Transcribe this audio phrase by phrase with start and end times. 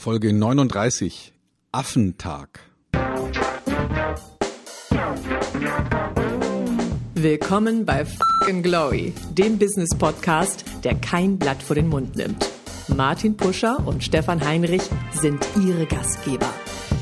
[0.00, 1.34] Folge 39
[1.72, 2.60] Affentag.
[7.12, 12.48] Willkommen bei Fucking Glory, dem Business Podcast, der kein Blatt vor den Mund nimmt.
[12.88, 16.48] Martin Puscher und Stefan Heinrich sind ihre Gastgeber.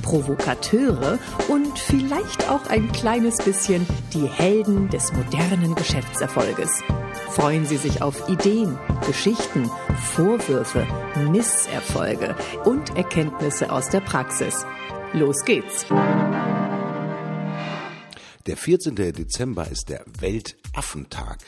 [0.02, 6.82] Provokateure und vielleicht auch ein kleines bisschen die Helden des modernen Geschäftserfolges.
[7.30, 9.70] Freuen Sie sich auf Ideen, Geschichten,
[10.14, 10.86] Vorwürfe,
[11.30, 12.34] Misserfolge
[12.64, 14.64] und Erkenntnisse aus der Praxis.
[15.12, 15.86] Los geht's!
[18.46, 18.94] Der 14.
[18.94, 21.38] Dezember ist der Weltaffentag.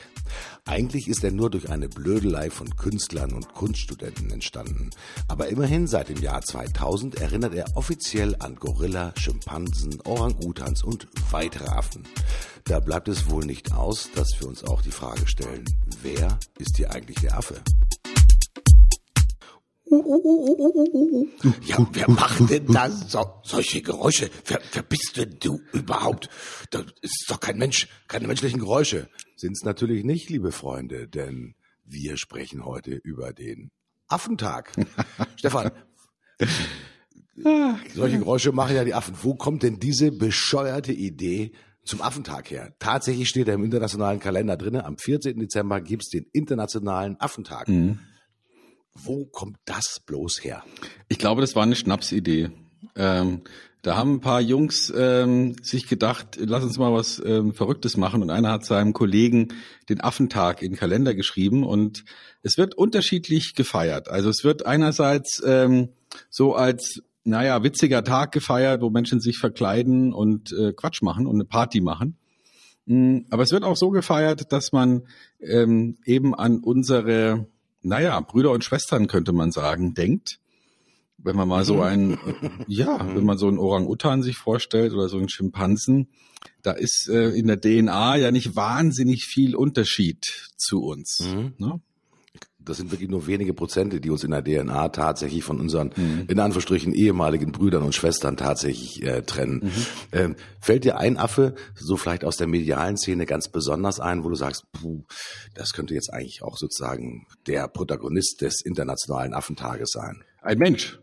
[0.65, 4.91] Eigentlich ist er nur durch eine Blödelei von Künstlern und Kunststudenten entstanden.
[5.29, 11.69] Aber immerhin seit dem Jahr 2000 erinnert er offiziell an Gorilla, Schimpansen, Orang-Utans und weitere
[11.69, 12.05] Affen.
[12.65, 15.65] Da bleibt es wohl nicht aus, dass wir uns auch die Frage stellen,
[16.03, 17.61] wer ist hier eigentlich der Affe?
[19.91, 24.31] Ja, wer macht denn da so, solche Geräusche?
[24.47, 26.29] Wer, wer bist denn du überhaupt?
[26.71, 29.09] Das ist doch kein Mensch, keine menschlichen Geräusche.
[29.37, 33.73] Sind's natürlich nicht, liebe Freunde, denn wir sprechen heute über den
[34.07, 34.73] Affentag.
[35.37, 35.73] Stefan,
[37.95, 39.17] solche Geräusche machen ja die Affen.
[39.23, 41.51] Wo kommt denn diese bescheuerte Idee
[41.85, 42.75] zum Affentag her?
[42.79, 44.85] Tatsächlich steht er im internationalen Kalender drinne.
[44.85, 45.37] Am 14.
[45.39, 47.67] Dezember gibt's den internationalen Affentag.
[48.95, 50.65] Wo kommt das bloß her?
[51.09, 52.51] Ich glaube, das war eine Schnapsidee.
[52.97, 53.43] Ähm,
[53.83, 58.21] da haben ein paar Jungs ähm, sich gedacht, lass uns mal was ähm, Verrücktes machen.
[58.21, 59.55] Und einer hat seinem Kollegen
[59.89, 61.65] den Affentag in den Kalender geschrieben.
[61.65, 62.05] Und
[62.43, 64.11] es wird unterschiedlich gefeiert.
[64.11, 65.91] Also es wird einerseits ähm,
[66.29, 71.37] so als, naja, witziger Tag gefeiert, wo Menschen sich verkleiden und äh, Quatsch machen und
[71.37, 72.19] eine Party machen.
[72.85, 75.07] Mm, Aber es wird auch so gefeiert, dass man
[75.41, 77.47] ähm, eben an unsere,
[77.83, 80.41] naja, Brüder und Schwestern, könnte man sagen, denkt
[81.23, 82.19] wenn man mal so einen,
[82.67, 86.09] ja, wenn man so einen Orang-Utan sich vorstellt oder so einen Schimpansen,
[86.63, 91.21] da ist äh, in der DNA ja nicht wahnsinnig viel Unterschied zu uns.
[91.59, 91.81] Ne?
[92.65, 95.93] Das sind wirklich nur wenige Prozente, die uns in der DNA tatsächlich von unseren,
[96.29, 99.73] in Anführungsstrichen, ehemaligen Brüdern und Schwestern tatsächlich äh, trennen.
[100.13, 104.29] Ähm, fällt dir ein Affe, so vielleicht aus der medialen Szene ganz besonders ein, wo
[104.29, 105.05] du sagst, puh,
[105.55, 110.23] das könnte jetzt eigentlich auch sozusagen der Protagonist des Internationalen Affentages sein?
[110.43, 111.00] Ein Mensch.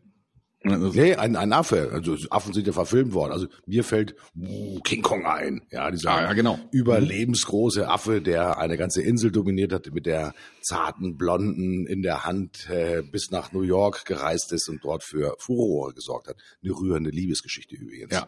[0.71, 1.89] Also, Nee, ein, ein Affe.
[1.91, 3.31] Also Affen sind ja verfilmt worden.
[3.31, 5.61] Also mir fällt uh, King Kong ein.
[5.71, 6.59] Ja, dieser Ah, ja, genau.
[6.71, 12.69] überlebensgroße Affe, der eine ganze Insel dominiert hat, mit der zarten Blonden in der Hand
[12.69, 16.37] äh, bis nach New York gereist ist und dort für Furore gesorgt hat.
[16.63, 18.13] Eine rührende Liebesgeschichte übrigens.
[18.13, 18.27] Ja.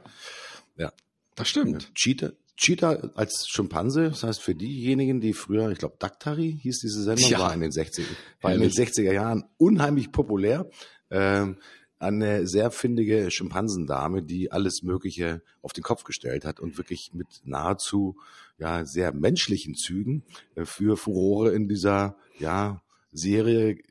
[0.77, 0.91] ja.
[1.35, 1.93] das stimmt.
[1.95, 7.03] Cheetah, Cheetah als Schimpanse, das heißt für diejenigen, die früher, ich glaube, Daktari hieß diese
[7.03, 7.39] Sendung, Ja.
[7.39, 8.05] war in den 60
[8.41, 10.69] war in den 60er Jahren unheimlich populär.
[11.11, 11.57] Ähm,
[11.99, 17.27] eine sehr findige Schimpansendame, die alles Mögliche auf den Kopf gestellt hat und wirklich mit
[17.43, 18.17] nahezu
[18.57, 20.23] ja sehr menschlichen Zügen
[20.55, 23.81] äh, für Furore in dieser ja Serie äh,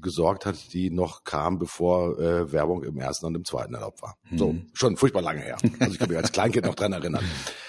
[0.00, 4.16] gesorgt hat, die noch kam, bevor äh, Werbung im ersten und im zweiten erlaubt war.
[4.34, 5.58] So, schon furchtbar lange her.
[5.78, 7.24] Also ich kann mich als Kleinkind noch dran erinnern.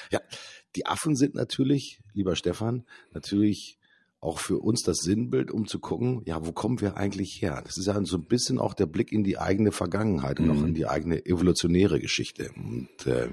[0.09, 0.19] Ja,
[0.75, 3.77] die Affen sind natürlich, lieber Stefan, natürlich
[4.23, 7.61] auch für uns das Sinnbild, um zu gucken, ja, wo kommen wir eigentlich her?
[7.65, 10.63] Das ist ja so ein bisschen auch der Blick in die eigene Vergangenheit und auch
[10.63, 12.51] in die eigene evolutionäre Geschichte.
[12.55, 13.29] Und äh,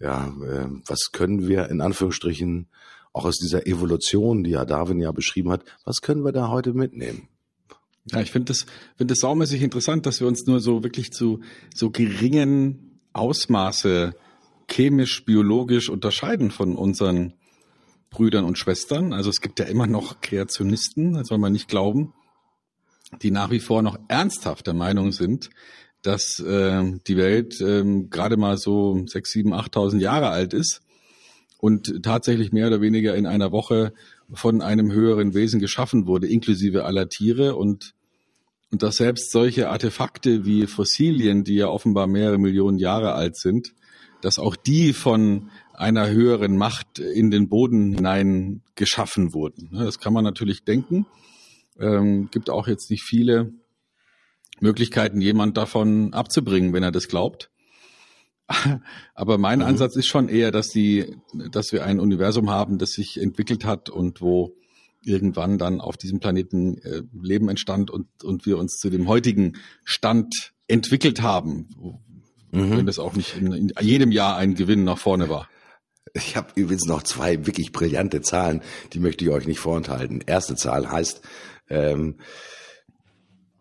[0.00, 2.68] ja, äh, was können wir in Anführungsstrichen
[3.12, 6.74] auch aus dieser Evolution, die ja Darwin ja beschrieben hat, was können wir da heute
[6.74, 7.28] mitnehmen?
[8.12, 11.40] Ja, ich finde das, finde das saumäßig interessant, dass wir uns nur so wirklich zu
[11.74, 14.14] so geringen Ausmaße
[14.68, 17.32] chemisch, biologisch unterscheiden von unseren
[18.10, 19.12] Brüdern und Schwestern.
[19.12, 22.12] Also es gibt ja immer noch Kreationisten, das soll man nicht glauben,
[23.22, 25.50] die nach wie vor noch ernsthaft der Meinung sind,
[26.02, 30.82] dass äh, die Welt ähm, gerade mal so sechs, sieben, achttausend Jahre alt ist
[31.58, 33.92] und tatsächlich mehr oder weniger in einer Woche
[34.32, 37.94] von einem höheren Wesen geschaffen wurde, inklusive aller Tiere und
[38.70, 43.74] und dass selbst solche Artefakte wie Fossilien, die ja offenbar mehrere Millionen Jahre alt sind,
[44.22, 49.68] dass auch die von einer höheren Macht in den Boden hinein geschaffen wurden.
[49.72, 51.06] Ne, Das kann man natürlich denken.
[51.78, 53.52] Ähm, gibt auch jetzt nicht viele
[54.60, 57.50] Möglichkeiten, jemand davon abzubringen, wenn er das glaubt.
[59.14, 61.16] Aber mein Ansatz ist schon eher, dass die,
[61.50, 64.56] dass wir ein Universum haben, das sich entwickelt hat und wo
[65.02, 69.56] irgendwann dann auf diesem Planeten äh, Leben entstand und, und wir uns zu dem heutigen
[69.84, 72.00] Stand entwickelt haben, wo,
[72.50, 75.48] wenn das auch nicht in, in jedem Jahr ein Gewinn nach vorne war.
[76.16, 80.22] Ich habe übrigens noch zwei wirklich brillante Zahlen, die möchte ich euch nicht vorenthalten.
[80.26, 81.20] Erste Zahl heißt,
[81.68, 82.16] ähm,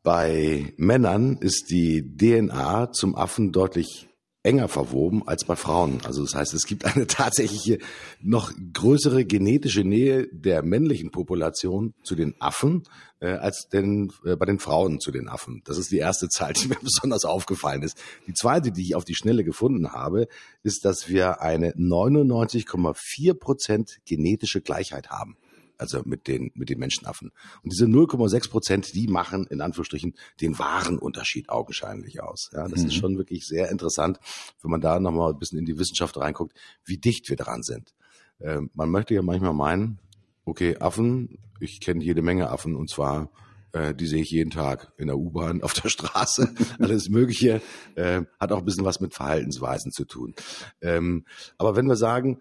[0.04, 4.08] Bei Männern ist die DNA zum Affen deutlich
[4.46, 6.00] enger verwoben als bei Frauen.
[6.06, 7.80] Also das heißt, es gibt eine tatsächliche
[8.22, 12.84] noch größere genetische Nähe der männlichen Population zu den Affen
[13.20, 15.62] äh, als den, äh, bei den Frauen zu den Affen.
[15.66, 17.98] Das ist die erste Zahl, die mir besonders aufgefallen ist.
[18.28, 20.28] Die zweite, die ich auf die Schnelle gefunden habe,
[20.64, 25.38] ist, dass wir eine 99,4 Prozent genetische Gleichheit haben
[25.78, 27.32] also mit den, mit den Menschenaffen.
[27.64, 32.50] Und diese 0,6 Prozent, die machen in Anführungsstrichen den wahren Unterschied augenscheinlich aus.
[32.54, 32.88] Ja, das mhm.
[32.88, 34.20] ist schon wirklich sehr interessant,
[34.62, 37.94] wenn man da nochmal ein bisschen in die Wissenschaft reinguckt, wie dicht wir dran sind.
[38.40, 40.00] Äh, man möchte ja manchmal meinen,
[40.46, 43.30] okay, Affen, ich kenne jede Menge Affen und zwar
[43.76, 47.62] äh, die sehe ich jeden Tag in der U-Bahn, auf der Straße, alles Mögliche.
[47.96, 50.34] Äh, hat auch ein bisschen was mit Verhaltensweisen zu tun.
[50.82, 51.26] Ähm,
[51.58, 52.40] aber wenn wir sagen,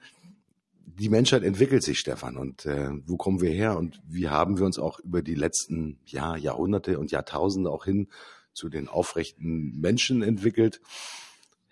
[0.86, 2.36] die Menschheit entwickelt sich, Stefan.
[2.36, 5.98] Und äh, wo kommen wir her und wie haben wir uns auch über die letzten
[6.04, 8.08] ja, Jahrhunderte und Jahrtausende auch hin
[8.52, 10.81] zu den aufrechten Menschen entwickelt?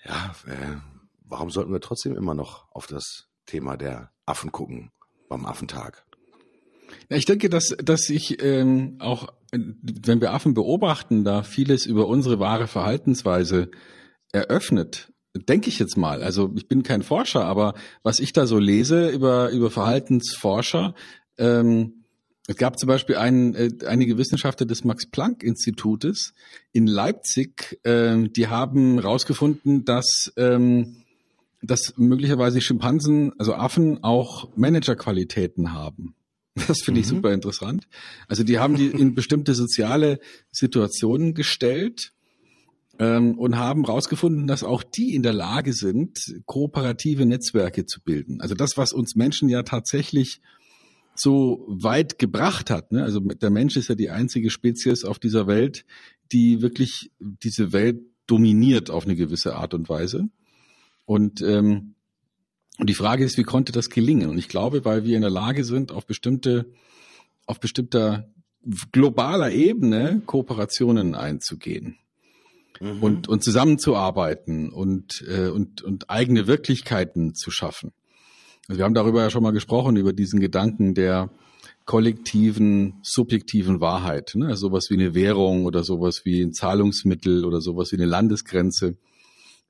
[0.05, 0.77] Ja, äh,
[1.25, 4.91] warum sollten wir trotzdem immer noch auf das Thema der Affen gucken
[5.29, 6.05] beim Affentag?
[7.09, 12.07] Ja, ich denke, dass, dass ich ähm, auch, wenn wir Affen beobachten, da vieles über
[12.07, 13.71] unsere wahre Verhaltensweise
[14.33, 16.23] eröffnet denke ich jetzt mal.
[16.23, 20.95] Also ich bin kein Forscher, aber was ich da so lese über, über Verhaltensforscher,
[21.39, 22.03] ähm,
[22.49, 26.35] es gab zum Beispiel einen, äh, einige Wissenschaftler des Max-Planck-Institutes
[26.73, 30.97] in Leipzig, äh, die haben herausgefunden, dass, ähm,
[31.63, 36.15] dass möglicherweise Schimpansen, also Affen, auch Managerqualitäten haben.
[36.69, 37.17] Das finde ich mhm.
[37.17, 37.89] super interessant.
[38.29, 40.21] Also die haben die in bestimmte soziale
[40.51, 42.13] Situationen gestellt
[43.03, 48.41] ähm, und haben herausgefunden, dass auch die in der Lage sind, kooperative Netzwerke zu bilden.
[48.41, 50.41] Also das, was uns Menschen ja tatsächlich
[51.17, 52.93] so weit gebracht hat.
[52.93, 53.03] Ne?
[53.03, 55.85] Also der Mensch ist ja die einzige Spezies auf dieser Welt,
[56.31, 60.29] die wirklich diese Welt dominiert auf eine gewisse Art und Weise.
[61.05, 61.97] Und, ähm,
[62.79, 64.31] und die Frage ist, wie konnte das gelingen?
[64.31, 66.71] Und ich glaube, weil wir in der Lage sind, auf bestimmte,
[67.47, 68.33] auf bestimmter
[68.93, 71.99] globaler Ebene Kooperationen einzugehen
[72.81, 73.03] mhm.
[73.03, 77.93] und, und zusammenzuarbeiten und, äh, und, und eigene Wirklichkeiten zu schaffen.
[78.69, 81.31] Also wir haben darüber ja schon mal gesprochen, über diesen Gedanken der
[81.85, 84.33] kollektiven, subjektiven Wahrheit.
[84.35, 84.47] Ne?
[84.47, 88.97] Also sowas wie eine Währung oder sowas wie ein Zahlungsmittel oder sowas wie eine Landesgrenze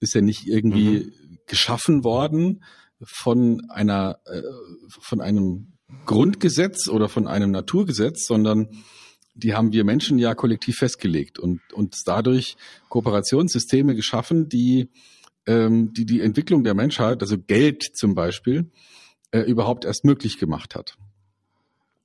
[0.01, 1.39] ist ja nicht irgendwie mhm.
[1.47, 2.63] geschaffen worden
[3.03, 4.43] von einer, äh,
[5.01, 5.73] von einem
[6.07, 8.69] Grundgesetz oder von einem Naturgesetz, sondern
[9.35, 12.57] die haben wir Menschen ja kollektiv festgelegt und und dadurch
[12.89, 14.91] Kooperationssysteme geschaffen, die
[15.47, 18.71] ähm, die die Entwicklung der Menschheit, also Geld zum Beispiel,
[19.31, 20.97] äh, überhaupt erst möglich gemacht hat.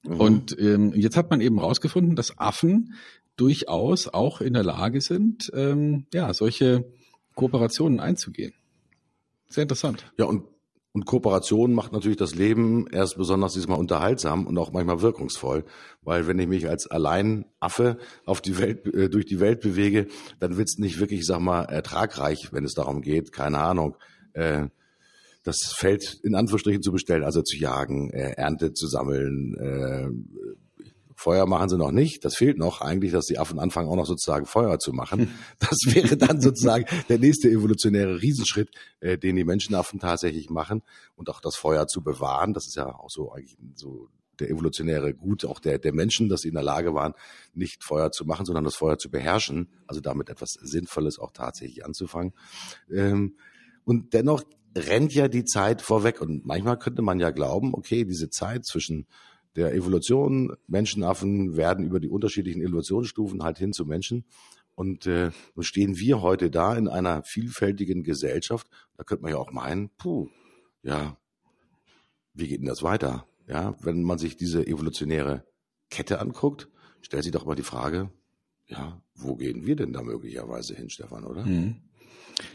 [0.03, 0.19] Mhm.
[0.19, 2.94] Und ähm, jetzt hat man eben herausgefunden, dass Affen
[3.35, 6.85] durchaus auch in der Lage sind, ähm, ja solche
[7.35, 8.53] Kooperationen einzugehen.
[9.47, 10.12] Sehr interessant.
[10.18, 10.44] Ja und
[10.98, 15.64] und Kooperation macht natürlich das Leben erst besonders diesmal unterhaltsam und auch manchmal wirkungsvoll,
[16.02, 20.08] weil wenn ich mich als Alleinaffe auf die Welt äh, durch die Welt bewege,
[20.40, 23.96] dann wird's nicht wirklich, sag mal, ertragreich, wenn es darum geht, keine Ahnung,
[24.34, 24.70] äh,
[25.44, 30.10] das Feld in Anführungsstrichen zu bestellen, also zu jagen, äh, Ernte zu sammeln, äh,
[31.19, 32.24] Feuer machen sie noch nicht.
[32.24, 35.34] Das fehlt noch eigentlich, dass die Affen anfangen, auch noch sozusagen Feuer zu machen.
[35.60, 40.84] Das wäre dann sozusagen der nächste evolutionäre Riesenschritt, äh, den die Menschenaffen tatsächlich machen.
[41.15, 42.53] Und auch das Feuer zu bewahren.
[42.53, 46.41] Das ist ja auch so eigentlich so der evolutionäre Gut auch der, der Menschen, dass
[46.41, 47.13] sie in der Lage waren,
[47.56, 49.70] nicht Feuer zu machen, sondern das Feuer zu beherrschen.
[49.88, 52.34] Also damit etwas Sinnvolles auch tatsächlich anzufangen.
[52.94, 53.38] Ähm,
[53.86, 54.44] und dennoch
[54.75, 56.22] rennt ja die Zeit vorweg.
[56.22, 59.08] Und manchmal könnte man ja glauben, okay, diese Zeit zwischen
[59.58, 60.56] der Evolution.
[60.68, 64.24] Menschenaffen werden über die unterschiedlichen Evolutionsstufen halt hin zu Menschen.
[64.76, 68.68] Und äh, nun stehen wir heute da in einer vielfältigen Gesellschaft.
[68.96, 70.30] Da könnte man ja auch meinen, puh,
[70.84, 71.18] ja,
[72.34, 73.26] wie geht denn das weiter?
[73.48, 75.44] Ja, wenn man sich diese evolutionäre
[75.90, 76.70] Kette anguckt,
[77.02, 78.12] stellt sich doch mal die Frage,
[78.68, 81.46] ja, wo gehen wir denn da möglicherweise hin, Stefan, oder?
[81.46, 81.78] Mhm.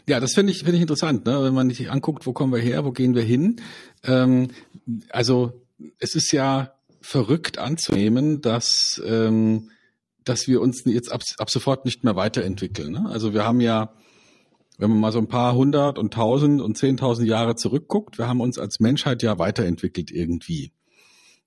[0.07, 1.43] Ja, das finde ich, finde ich interessant, ne?
[1.43, 3.57] wenn man sich anguckt, wo kommen wir her, wo gehen wir hin.
[4.03, 4.49] Ähm,
[5.09, 5.61] also
[5.99, 9.69] es ist ja verrückt anzunehmen, dass, ähm,
[10.23, 12.93] dass wir uns jetzt ab, ab sofort nicht mehr weiterentwickeln.
[12.93, 13.05] Ne?
[13.09, 13.93] Also wir haben ja,
[14.77, 18.41] wenn man mal so ein paar hundert und tausend und zehntausend Jahre zurückguckt, wir haben
[18.41, 20.71] uns als Menschheit ja weiterentwickelt irgendwie.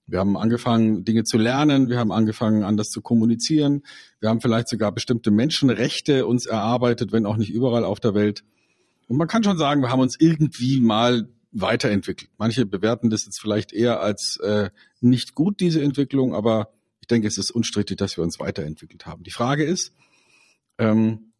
[0.06, 3.82] Wir haben angefangen, Dinge zu lernen, wir haben angefangen, anders zu kommunizieren,
[4.20, 8.44] wir haben vielleicht sogar bestimmte Menschenrechte uns erarbeitet, wenn auch nicht überall auf der Welt.
[9.08, 12.30] Und man kann schon sagen, wir haben uns irgendwie mal weiterentwickelt.
[12.38, 17.28] Manche bewerten das jetzt vielleicht eher als äh, nicht gut, diese Entwicklung, aber ich denke,
[17.28, 19.22] es ist unstrittig, dass wir uns weiterentwickelt haben.
[19.22, 19.92] Die Frage ist,
[20.78, 21.32] ähm,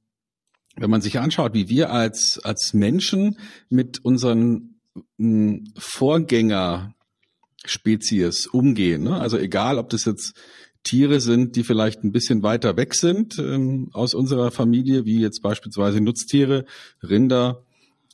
[0.77, 4.77] wenn man sich anschaut, wie wir als, als Menschen mit unseren
[5.19, 9.03] m, Vorgängerspezies umgehen.
[9.03, 9.19] Ne?
[9.19, 10.35] Also egal, ob das jetzt
[10.83, 15.43] Tiere sind, die vielleicht ein bisschen weiter weg sind ähm, aus unserer Familie, wie jetzt
[15.43, 16.65] beispielsweise Nutztiere,
[17.03, 17.65] Rinder,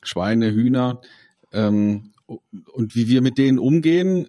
[0.01, 0.99] Schweine, Hühner,
[1.53, 4.27] ähm, und wie wir mit denen umgehen.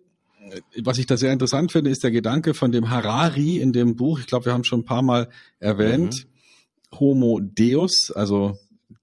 [0.83, 4.21] Was ich da sehr interessant finde, ist der Gedanke von dem Harari in dem Buch.
[4.21, 5.29] Ich glaube, wir haben schon ein paar Mal
[5.59, 6.27] erwähnt.
[6.27, 6.99] Mhm.
[7.01, 8.59] Homo Deus, also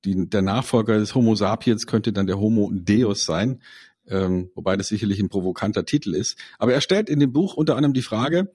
[0.06, 3.62] die, der Nachfolger des Homo sapiens könnte dann der Homo Deus sein,
[4.08, 6.38] ähm, wobei das sicherlich ein provokanter Titel ist.
[6.58, 8.52] Aber er stellt in dem Buch unter anderem die Frage,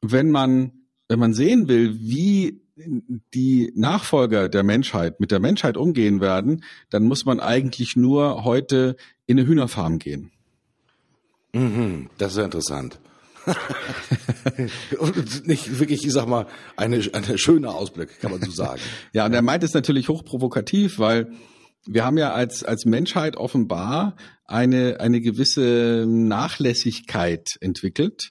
[0.00, 0.72] wenn man,
[1.08, 2.60] wenn man sehen will, wie
[3.34, 8.96] die Nachfolger der Menschheit mit der Menschheit umgehen werden, dann muss man eigentlich nur heute
[9.26, 10.30] in eine Hühnerfarm gehen.
[11.52, 13.00] Mhm, das ist ja interessant.
[14.98, 18.80] und nicht wirklich, ich sag mal, eine, eine schöne Ausblick, kann man so sagen.
[19.12, 21.32] ja, und er meint es natürlich hochprovokativ, weil
[21.86, 28.30] wir haben ja als, als Menschheit offenbar eine, eine gewisse Nachlässigkeit entwickelt.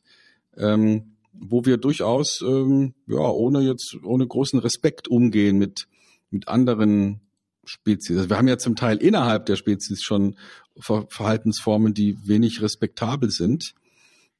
[0.55, 5.87] Ähm, wo wir durchaus ähm, ja ohne jetzt ohne großen Respekt umgehen mit
[6.29, 7.21] mit anderen
[7.65, 8.17] Spezies.
[8.17, 10.35] Also wir haben ja zum Teil innerhalb der Spezies schon
[10.79, 13.73] Ver Verhaltensformen, die wenig respektabel sind,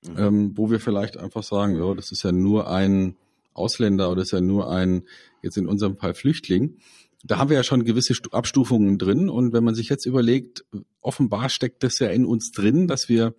[0.08, 0.18] mhm.
[0.18, 3.16] ähm, wo wir vielleicht einfach sagen, ja, das ist ja nur ein
[3.54, 5.04] Ausländer oder ist ja nur ein
[5.42, 6.78] jetzt in unserem Fall Flüchtling.
[7.24, 10.64] Da haben wir ja schon gewisse Abstufungen drin und wenn man sich jetzt überlegt,
[11.02, 13.34] offenbar steckt das ja in uns drin, dass wir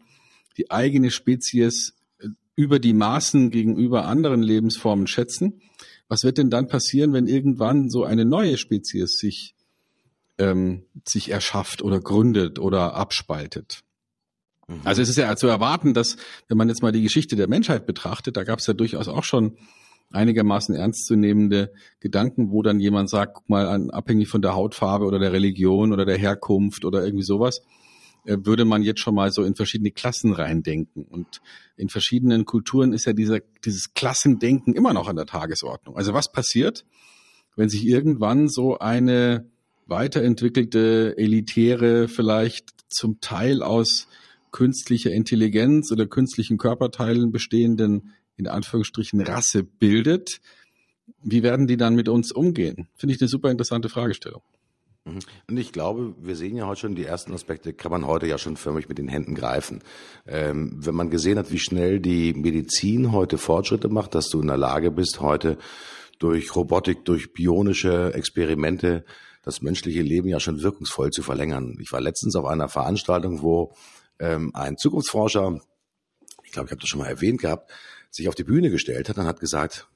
[0.57, 1.95] die eigene Spezies
[2.59, 5.63] über die Maßen gegenüber anderen Lebensformen schätzen.
[6.09, 9.55] Was wird denn dann passieren, wenn irgendwann so eine neue Spezies sich,
[10.39, 13.85] ähm, sich erschafft oder gründet oder abspaltet?
[14.67, 14.81] Mhm.
[14.83, 16.17] Also es ist ja zu erwarten, dass,
[16.49, 19.23] wenn man jetzt mal die Geschichte der Menschheit betrachtet, da gab es ja durchaus auch
[19.23, 19.57] schon
[20.11, 25.21] einigermaßen ernstzunehmende Gedanken, wo dann jemand sagt, guck mal, an, abhängig von der Hautfarbe oder
[25.21, 27.63] der Religion oder der Herkunft oder irgendwie sowas,
[28.29, 31.05] würde man jetzt schon mal so in verschiedene Klassen reindenken.
[31.05, 31.41] Und
[31.77, 35.97] in verschiedenen Kulturen ist ja dieser, dieses Klassendenken immer noch an der Tagesordnung.
[35.97, 36.85] Also was passiert,
[37.57, 39.47] wenn sich irgendwann so eine
[39.87, 44.09] weiterentwickelte, elitäre, vielleicht zum Teil aus
[44.53, 50.41] künstlicher Intelligenz oder künstlichen Körperteilen bestehenden, in Anführungsstrichen, Rasse bildet,
[51.23, 52.89] wie werden die dann mit uns umgehen?
[52.95, 54.43] Finde ich eine super interessante Fragestellung.
[55.09, 55.19] Mhm.
[55.49, 58.39] Und ich glaube, wir sehen ja heute schon die ersten Aspekte, kann man heute ja
[58.39, 59.83] schon förmlich mit den Händen greifen.
[60.27, 64.47] Ähm, wenn man gesehen hat, wie schnell die Medizin heute Fortschritte macht, dass du in
[64.47, 65.59] der Lage bist, heute
[66.19, 69.05] durch Robotik, durch bionische Experimente
[69.43, 71.79] das menschliche Leben ja schon wirkungsvoll zu verlängern.
[71.81, 73.73] Ich war letztens auf einer Veranstaltung, wo
[74.19, 75.61] ähm, ein Zukunftsforscher,
[76.45, 77.71] ich glaube, ich habe das schon mal erwähnt gehabt,
[78.11, 79.89] sich auf die Bühne gestellt hat und hat gesagt,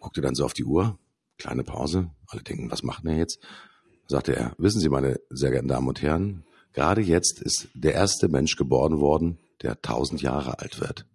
[0.00, 0.98] guckte dann so auf die Uhr,
[1.38, 3.38] kleine Pause, alle denken, was macht er jetzt?
[4.10, 8.28] Sagte er, wissen Sie, meine sehr geehrten Damen und Herren, gerade jetzt ist der erste
[8.28, 11.06] Mensch geboren worden, der tausend Jahre alt wird.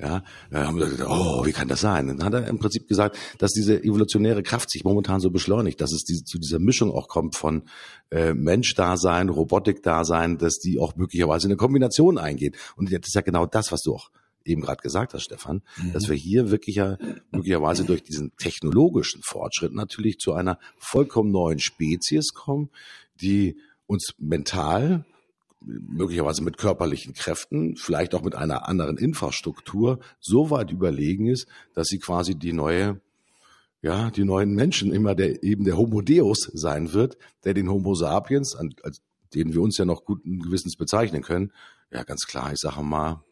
[0.00, 2.06] Ja, da haben wir gesagt, oh, wie kann das sein?
[2.06, 5.90] Dann hat er im Prinzip gesagt, dass diese evolutionäre Kraft sich momentan so beschleunigt, dass
[5.90, 7.64] es diese, zu dieser Mischung auch kommt von
[8.10, 12.56] äh, Mensch-Dasein, Robotik-Dasein, dass die auch möglicherweise in eine Kombination eingeht.
[12.76, 14.10] Und das ist ja genau das, was du auch
[14.44, 15.92] eben gerade gesagt hast, Stefan, mhm.
[15.92, 16.96] dass wir hier wirklich ja
[17.30, 22.70] möglicherweise durch diesen technologischen Fortschritt natürlich zu einer vollkommen neuen Spezies kommen,
[23.20, 25.04] die uns mental
[25.60, 31.88] möglicherweise mit körperlichen Kräften, vielleicht auch mit einer anderen Infrastruktur so weit überlegen ist, dass
[31.88, 33.00] sie quasi die neue
[33.80, 37.94] ja, die neuen Menschen immer der, eben der Homo Deus sein wird, der den Homo
[37.94, 39.00] sapiens, als
[39.34, 41.52] den wir uns ja noch guten Gewissens bezeichnen können,
[41.90, 43.22] ja, ganz klar, ich sage mal,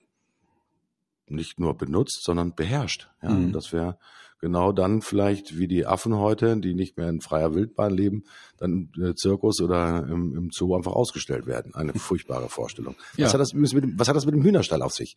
[1.30, 3.08] nicht nur benutzt, sondern beherrscht.
[3.22, 3.52] Ja, mhm.
[3.52, 3.98] das wäre
[4.40, 8.24] genau dann vielleicht wie die Affen heute, die nicht mehr in freier Wildbahn leben,
[8.58, 11.74] dann im Zirkus oder im, im Zoo einfach ausgestellt werden.
[11.74, 12.94] Eine furchtbare Vorstellung.
[13.16, 13.26] Ja.
[13.26, 15.16] Was, hat das mit dem, was hat das mit dem Hühnerstall auf sich?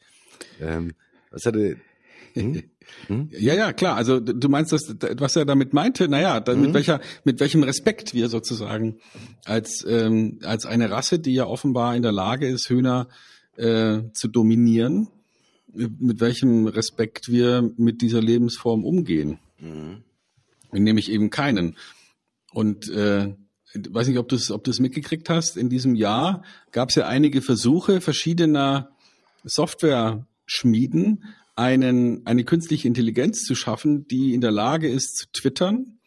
[0.59, 0.93] Ähm,
[1.31, 1.77] was hatte,
[2.33, 2.63] hm?
[3.05, 3.29] Hm?
[3.31, 3.95] Ja, ja, klar.
[3.97, 6.73] Also du meinst, dass, was er damit meinte, naja, dann mit mhm.
[6.73, 8.97] welcher, mit welchem Respekt wir sozusagen
[9.45, 13.07] als ähm, als eine Rasse, die ja offenbar in der Lage ist, Hühner
[13.57, 15.07] äh, zu dominieren,
[15.73, 19.39] mit welchem Respekt wir mit dieser Lebensform umgehen.
[19.59, 20.03] Mhm.
[20.71, 21.77] Nämlich eben keinen.
[22.51, 23.33] Und äh,
[23.73, 25.57] weiß nicht, ob du es ob du's mitgekriegt hast.
[25.57, 28.89] In diesem Jahr gab es ja einige Versuche verschiedener
[29.43, 31.23] Software-Schmieden,
[31.55, 35.99] einen, eine künstliche Intelligenz zu schaffen, die in der Lage ist zu twittern.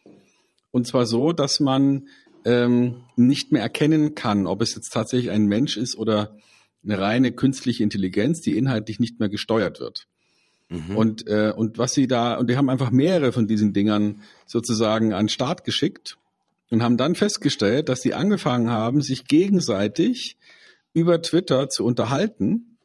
[0.71, 2.07] Und zwar so, dass man
[2.45, 6.35] ähm, nicht mehr erkennen kann, ob es jetzt tatsächlich ein Mensch ist oder
[6.83, 10.07] eine reine künstliche Intelligenz, die inhaltlich nicht mehr gesteuert wird.
[10.69, 10.95] Mhm.
[10.95, 15.13] Und, äh, und was sie da, und die haben einfach mehrere von diesen Dingern sozusagen
[15.13, 16.17] an den Start geschickt
[16.69, 20.37] und haben dann festgestellt, dass sie angefangen haben, sich gegenseitig
[20.93, 22.77] über Twitter zu unterhalten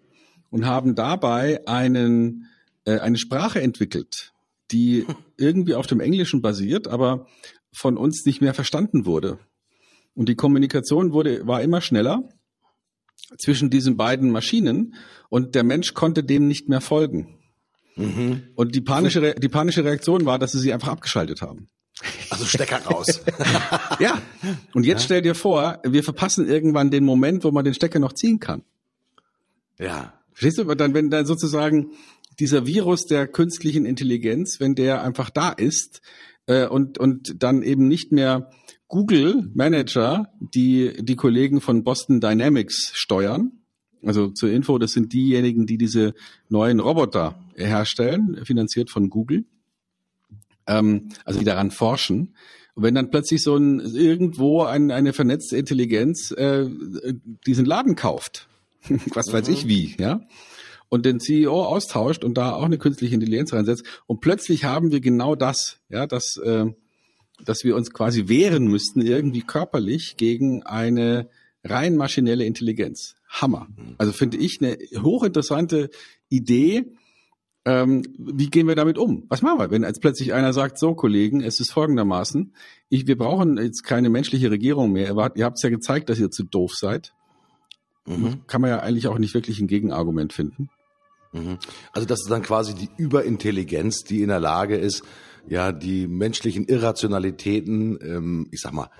[0.50, 2.46] und haben dabei einen,
[2.84, 4.32] äh, eine Sprache entwickelt,
[4.70, 7.26] die irgendwie auf dem Englischen basiert, aber
[7.72, 9.38] von uns nicht mehr verstanden wurde.
[10.14, 12.28] Und die Kommunikation wurde, war immer schneller
[13.36, 14.94] zwischen diesen beiden Maschinen
[15.28, 17.38] und der Mensch konnte dem nicht mehr folgen.
[17.96, 18.44] Mhm.
[18.54, 21.68] Und die panische, Re die panische Reaktion war, dass sie sie einfach abgeschaltet haben.
[22.30, 23.22] Also Stecker raus.
[23.98, 24.22] ja.
[24.72, 25.04] Und jetzt ja.
[25.04, 28.62] stell dir vor, wir verpassen irgendwann den Moment, wo man den Stecker noch ziehen kann.
[29.78, 30.14] Ja.
[30.32, 30.74] Verstehst du?
[30.74, 31.90] Dann, wenn dann sozusagen
[32.38, 36.00] dieser Virus der künstlichen Intelligenz, wenn der einfach da ist
[36.46, 38.50] äh, und, und dann eben nicht mehr
[38.88, 43.52] Google Manager, die die Kollegen von Boston Dynamics steuern,
[44.04, 46.14] also zur Info, das sind diejenigen, die diese
[46.48, 49.44] neuen Roboter herstellen, finanziert von Google,
[50.66, 52.34] ähm, also die daran forschen.
[52.74, 56.68] Und wenn dann plötzlich so ein irgendwo ein, eine vernetzte Intelligenz äh,
[57.46, 58.48] diesen Laden kauft,
[59.14, 59.54] was weiß mhm.
[59.54, 60.20] ich wie, ja,
[60.88, 65.00] und den CEO austauscht und da auch eine künstliche Intelligenz reinsetzt und plötzlich haben wir
[65.00, 66.66] genau das, ja, dass äh,
[67.44, 71.28] dass wir uns quasi wehren müssten irgendwie körperlich gegen eine
[71.64, 73.14] rein maschinelle Intelligenz.
[73.28, 73.68] Hammer.
[73.98, 75.90] Also finde ich eine hochinteressante
[76.28, 76.86] Idee.
[77.64, 79.24] Ähm, wie gehen wir damit um?
[79.28, 82.54] Was machen wir, wenn als plötzlich einer sagt, so Kollegen, es ist folgendermaßen,
[82.88, 85.14] ich, wir brauchen jetzt keine menschliche Regierung mehr.
[85.34, 87.12] Ihr habt es ja gezeigt, dass ihr zu doof seid.
[88.06, 88.46] Mhm.
[88.46, 90.70] Kann man ja eigentlich auch nicht wirklich ein Gegenargument finden.
[91.32, 91.58] Mhm.
[91.92, 95.04] Also das ist dann quasi die Überintelligenz, die in der Lage ist,
[95.46, 98.90] ja, die menschlichen Irrationalitäten, ähm, ich sag mal,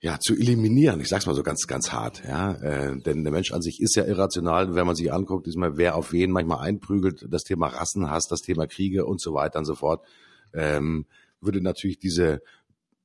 [0.00, 1.00] ja, zu eliminieren.
[1.00, 2.52] Ich sag's mal so ganz, ganz hart, ja.
[2.52, 4.74] Äh, denn der Mensch an sich ist ja irrational.
[4.74, 8.40] Wenn man sich anguckt, ist mal, wer auf wen manchmal einprügelt, das Thema Rassenhass, das
[8.42, 10.04] Thema Kriege und so weiter und so fort,
[10.52, 11.06] ähm,
[11.40, 12.42] würde natürlich diese,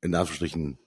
[0.02, 0.78] in Anführungsstrichen,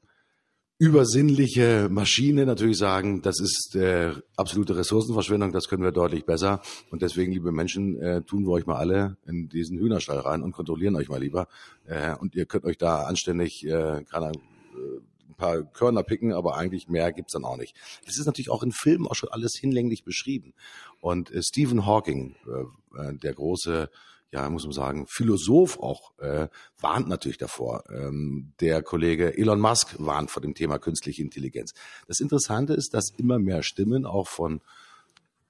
[0.78, 6.62] übersinnliche Maschine natürlich sagen, das ist äh, absolute Ressourcenverschwendung, das können wir deutlich besser.
[6.90, 10.52] Und deswegen, liebe Menschen, äh, tun wir euch mal alle in diesen Hühnerstall rein und
[10.52, 11.46] kontrollieren euch mal lieber.
[11.86, 14.42] Äh, und ihr könnt euch da anständig, äh, keine Ahnung,
[14.74, 17.76] äh, ein paar Körner picken, aber eigentlich mehr gibt's dann auch nicht.
[18.06, 20.54] Das ist natürlich auch in Filmen auch schon alles hinlänglich beschrieben.
[21.00, 23.90] Und äh, Stephen Hawking, äh, äh, der große
[24.34, 26.48] ja, muss man sagen, Philosoph auch, äh,
[26.80, 27.84] warnt natürlich davor.
[27.88, 31.72] Ähm, der Kollege Elon Musk warnt vor dem Thema künstliche Intelligenz.
[32.08, 34.60] Das Interessante ist, dass immer mehr Stimmen auch von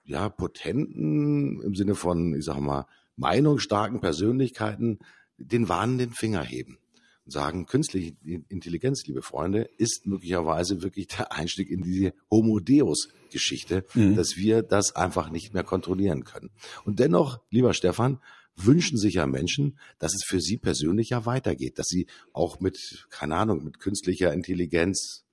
[0.04, 4.98] ja, potenten, im Sinne von, ich sag mal, meinungsstarken Persönlichkeiten
[5.38, 6.76] den warnenden Finger heben
[7.24, 8.14] und sagen, künstliche
[8.50, 14.14] Intelligenz, liebe Freunde, ist möglicherweise wirklich der Einstieg in diese Homo Deus Geschichte, mhm.
[14.14, 16.50] dass wir das einfach nicht mehr kontrollieren können.
[16.84, 18.20] Und dennoch, lieber Stefan,
[18.56, 23.06] wünschen sich ja Menschen, dass es für sie persönlich ja weitergeht, dass sie auch mit,
[23.10, 25.24] keine Ahnung, mit künstlicher Intelligenz,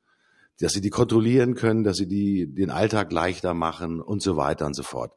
[0.60, 4.65] dass sie die kontrollieren können, dass sie die, den Alltag leichter machen und so weiter
[4.65, 5.13] und so fort.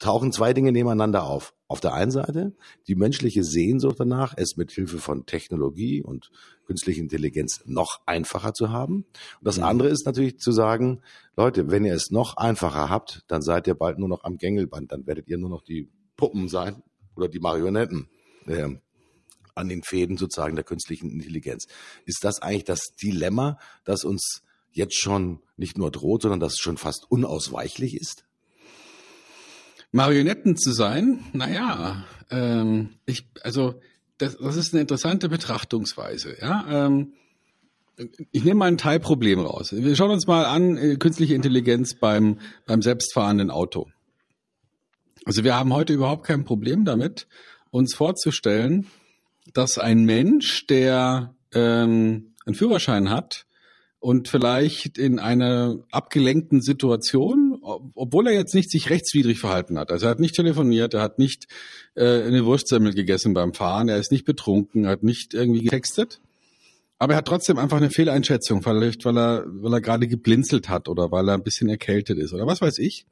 [0.00, 1.54] Tauchen zwei Dinge nebeneinander auf.
[1.68, 2.56] Auf der einen Seite
[2.88, 6.32] die menschliche Sehnsucht danach, es mit Hilfe von Technologie und
[6.66, 9.04] künstlicher Intelligenz noch einfacher zu haben.
[9.38, 9.64] Und das mhm.
[9.64, 11.02] andere ist natürlich zu sagen,
[11.36, 14.90] Leute, wenn ihr es noch einfacher habt, dann seid ihr bald nur noch am Gängelband,
[14.90, 16.82] dann werdet ihr nur noch die Puppen sein,
[17.20, 18.08] oder die Marionetten
[18.46, 18.68] äh,
[19.54, 21.66] an den Fäden sozusagen der künstlichen Intelligenz.
[22.06, 26.76] Ist das eigentlich das Dilemma, das uns jetzt schon nicht nur droht, sondern das schon
[26.76, 28.24] fast unausweichlich ist?
[29.92, 33.80] Marionetten zu sein, naja, ähm, ich, also
[34.18, 36.36] das, das ist eine interessante Betrachtungsweise.
[36.40, 37.14] Ja, ähm,
[38.30, 39.72] ich nehme mal ein Teilproblem raus.
[39.72, 43.88] Wir schauen uns mal an äh, künstliche Intelligenz beim beim selbstfahrenden Auto.
[45.24, 47.26] Also wir haben heute überhaupt kein Problem damit,
[47.70, 48.86] uns vorzustellen,
[49.52, 53.46] dass ein Mensch, der ähm, einen Führerschein hat
[53.98, 60.06] und vielleicht in einer abgelenkten Situation, obwohl er jetzt nicht sich rechtswidrig verhalten hat, also
[60.06, 61.46] er hat nicht telefoniert, er hat nicht
[61.94, 66.20] äh, eine Wurstsemmel gegessen beim Fahren, er ist nicht betrunken, er hat nicht irgendwie getextet,
[66.98, 70.88] aber er hat trotzdem einfach eine Fehleinschätzung, vielleicht weil er, weil er gerade geblinzelt hat
[70.88, 73.06] oder weil er ein bisschen erkältet ist oder was weiß ich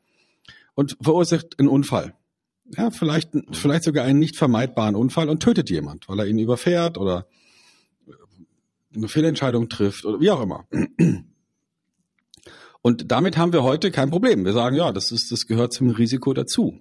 [0.79, 2.15] und verursacht einen Unfall.
[2.77, 6.99] Ja, vielleicht, vielleicht sogar einen nicht vermeidbaren Unfall und tötet jemand, weil er ihn überfährt
[6.99, 7.27] oder
[8.95, 10.69] eine Fehlentscheidung trifft oder wie auch immer.
[12.81, 14.45] Und damit haben wir heute kein Problem.
[14.45, 16.81] Wir sagen, ja, das ist, das gehört zum Risiko dazu.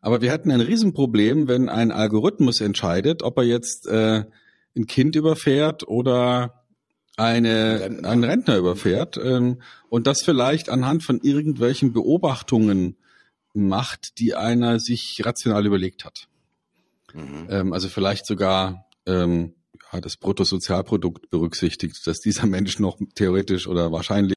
[0.00, 4.24] Aber wir hätten ein Riesenproblem, wenn ein Algorithmus entscheidet, ob er jetzt äh,
[4.76, 6.64] ein Kind überfährt oder
[7.16, 8.08] eine, Rentner.
[8.08, 12.96] einen Rentner überfährt ähm, und das vielleicht anhand von irgendwelchen Beobachtungen
[13.54, 16.28] macht, die einer sich rational überlegt hat.
[17.14, 17.46] Mhm.
[17.50, 19.54] Ähm, also vielleicht sogar ähm,
[19.92, 24.36] ja, das Bruttosozialprodukt berücksichtigt, dass dieser Mensch noch theoretisch oder wahrscheinlich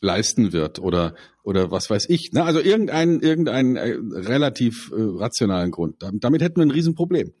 [0.00, 1.14] leisten wird oder
[1.44, 2.32] oder was weiß ich.
[2.32, 2.44] Ne?
[2.44, 6.02] Also irgendeinen irgendeinen äh, relativ äh, rationalen Grund.
[6.12, 7.32] Damit hätten wir ein Riesenproblem.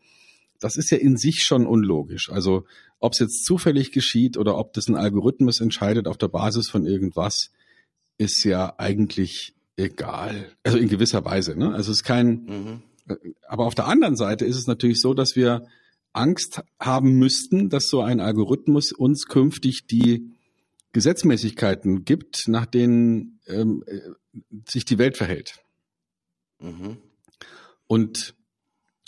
[0.60, 2.30] Das ist ja in sich schon unlogisch.
[2.30, 2.64] Also
[3.00, 6.86] ob es jetzt zufällig geschieht oder ob das ein Algorithmus entscheidet auf der Basis von
[6.86, 7.50] irgendwas,
[8.16, 10.50] ist ja eigentlich egal.
[10.62, 11.56] Also in gewisser Weise.
[11.56, 11.74] Ne?
[11.74, 12.44] Also es ist kein.
[12.44, 12.82] Mhm.
[13.46, 15.66] Aber auf der anderen Seite ist es natürlich so, dass wir
[16.12, 20.30] Angst haben müssten, dass so ein Algorithmus uns künftig die
[20.92, 24.00] Gesetzmäßigkeiten gibt, nach denen ähm, äh,
[24.68, 25.60] sich die Welt verhält.
[26.60, 26.98] Mhm.
[27.86, 28.34] Und,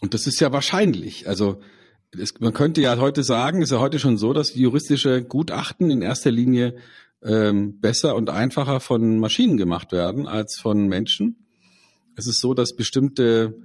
[0.00, 1.28] und das ist ja wahrscheinlich.
[1.28, 1.60] Also
[2.10, 6.02] es, man könnte ja heute sagen, ist ja heute schon so, dass juristische Gutachten in
[6.02, 6.76] erster Linie
[7.24, 11.46] ähm, besser und einfacher von Maschinen gemacht werden als von Menschen.
[12.16, 13.56] Es ist so, dass bestimmte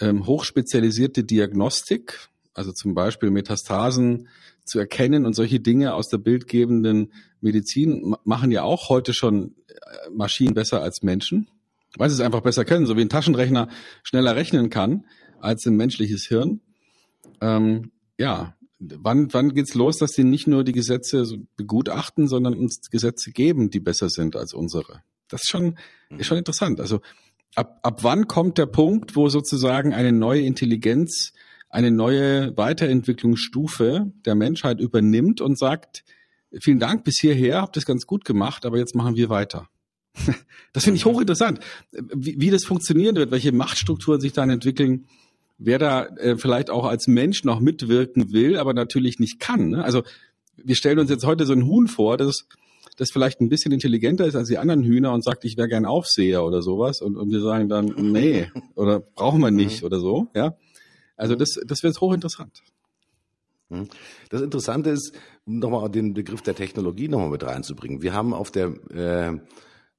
[0.00, 4.28] ähm, hochspezialisierte Diagnostik, also zum Beispiel Metastasen
[4.64, 10.10] zu erkennen und solche Dinge aus der bildgebenden Medizin machen ja auch heute schon äh,
[10.10, 11.48] Maschinen besser als Menschen,
[11.96, 13.68] weil sie es einfach besser können, so wie ein Taschenrechner
[14.02, 15.04] schneller rechnen kann
[15.40, 16.60] als ein menschliches Hirn.
[17.40, 21.24] Ähm, ja, wann, wann geht's los, dass sie nicht nur die Gesetze
[21.56, 25.02] begutachten, sondern uns Gesetze geben, die besser sind als unsere?
[25.28, 25.76] Das ist schon,
[26.16, 26.80] ist schon interessant.
[26.80, 27.00] Also
[27.54, 31.32] ab, ab wann kommt der Punkt, wo sozusagen eine neue Intelligenz
[31.68, 36.04] eine neue Weiterentwicklungsstufe der Menschheit übernimmt und sagt,
[36.60, 39.68] vielen Dank bis hierher, habt es ganz gut gemacht, aber jetzt machen wir weiter.
[40.72, 41.10] Das finde ich mhm.
[41.10, 41.60] hochinteressant,
[41.90, 45.06] wie, wie das funktionieren wird, welche Machtstrukturen sich dann entwickeln,
[45.58, 49.70] wer da äh, vielleicht auch als Mensch noch mitwirken will, aber natürlich nicht kann.
[49.70, 49.84] Ne?
[49.84, 50.02] Also
[50.56, 52.46] wir stellen uns jetzt heute so ein Huhn vor, das,
[52.96, 55.86] das vielleicht ein bisschen intelligenter ist als die anderen Hühner und sagt, ich wäre gern
[55.86, 59.86] Aufseher oder sowas und, und wir sagen dann, nee, oder brauchen wir nicht mhm.
[59.86, 60.56] oder so, ja.
[61.16, 62.62] Also das, das wird hochinteressant.
[63.70, 63.88] Hm.
[64.28, 65.12] Das Interessante ist,
[65.46, 68.02] um nochmal den Begriff der Technologie nochmal mit reinzubringen.
[68.02, 69.38] Wir haben auf der äh,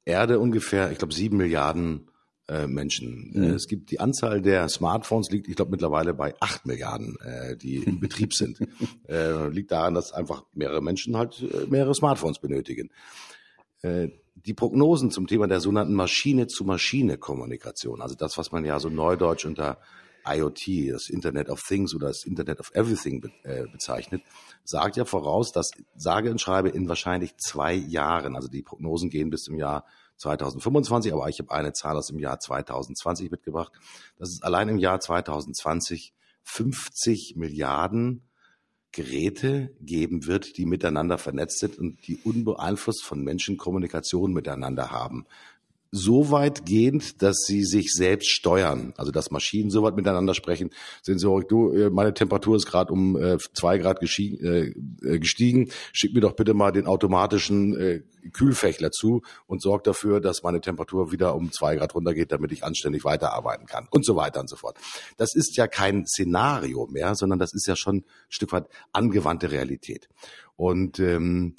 [0.05, 2.07] Erde ungefähr, ich glaube, sieben Milliarden
[2.47, 3.31] äh, Menschen.
[3.33, 3.55] Mhm.
[3.55, 7.77] Es gibt die Anzahl der Smartphones liegt, ich glaube, mittlerweile bei acht Milliarden, äh, die
[7.77, 8.59] in Betrieb sind.
[9.07, 12.89] äh, liegt daran, dass einfach mehrere Menschen halt äh, mehrere Smartphones benötigen.
[13.81, 19.45] Äh, die Prognosen zum Thema der sogenannten Maschine-zu-Maschine-Kommunikation, also das, was man ja so neudeutsch
[19.45, 19.79] unter
[20.25, 24.21] IoT, das Internet of Things oder das Internet of Everything be äh, bezeichnet,
[24.63, 29.29] sagt ja voraus, dass sage und schreibe in wahrscheinlich zwei Jahren, also die Prognosen gehen
[29.29, 29.85] bis zum Jahr
[30.17, 33.71] 2025, aber ich habe eine Zahl aus dem Jahr 2020 mitgebracht,
[34.17, 38.23] dass es allein im Jahr 2020 50 Milliarden
[38.91, 45.25] Geräte geben wird, die miteinander vernetzt sind und die unbeeinflusst von Menschen Kommunikation miteinander haben
[45.91, 48.93] so weit gehend, dass sie sich selbst steuern.
[48.97, 50.69] Also dass Maschinen so weit miteinander sprechen.
[51.01, 55.69] Sensorik, du, äh, meine Temperatur ist gerade um äh, zwei Grad gestiegen, äh, äh, gestiegen.
[55.93, 60.61] Schick mir doch bitte mal den automatischen äh, Kühlfächler zu und sorg dafür, dass meine
[60.61, 64.49] Temperatur wieder um zwei Grad runtergeht, damit ich anständig weiterarbeiten kann und so weiter und
[64.49, 64.77] so fort.
[65.17, 69.51] Das ist ja kein Szenario mehr, sondern das ist ja schon ein Stück weit angewandte
[69.51, 70.09] Realität.
[70.55, 71.55] Und ähm,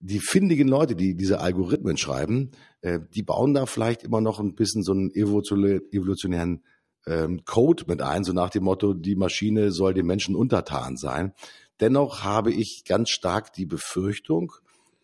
[0.00, 2.50] die findigen Leute, die diese Algorithmen schreiben,
[2.82, 6.62] äh, die bauen da vielleicht immer noch ein bisschen so einen evolutionären
[7.06, 11.32] ähm, Code mit ein, so nach dem Motto, die Maschine soll dem Menschen untertan sein.
[11.80, 14.52] Dennoch habe ich ganz stark die Befürchtung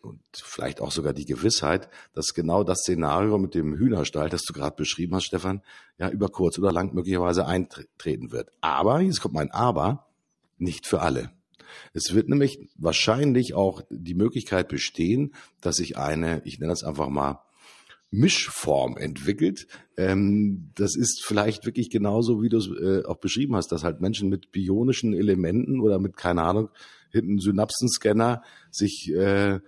[0.01, 4.53] und vielleicht auch sogar die Gewissheit, dass genau das Szenario mit dem Hühnerstall, das du
[4.53, 5.61] gerade beschrieben hast, Stefan,
[5.97, 8.51] ja über kurz oder lang möglicherweise eintreten wird.
[8.61, 10.07] Aber, jetzt kommt mein Aber,
[10.57, 11.31] nicht für alle.
[11.93, 17.09] Es wird nämlich wahrscheinlich auch die Möglichkeit bestehen, dass sich eine, ich nenne das einfach
[17.09, 17.41] mal,
[18.11, 19.67] Mischform entwickelt.
[19.97, 23.99] Ähm, das ist vielleicht wirklich genauso, wie du es äh, auch beschrieben hast, dass halt
[23.99, 26.69] Menschen mit bionischen Elementen oder mit, keine Ahnung,
[27.11, 29.59] hinten Synapsenscanner sich äh,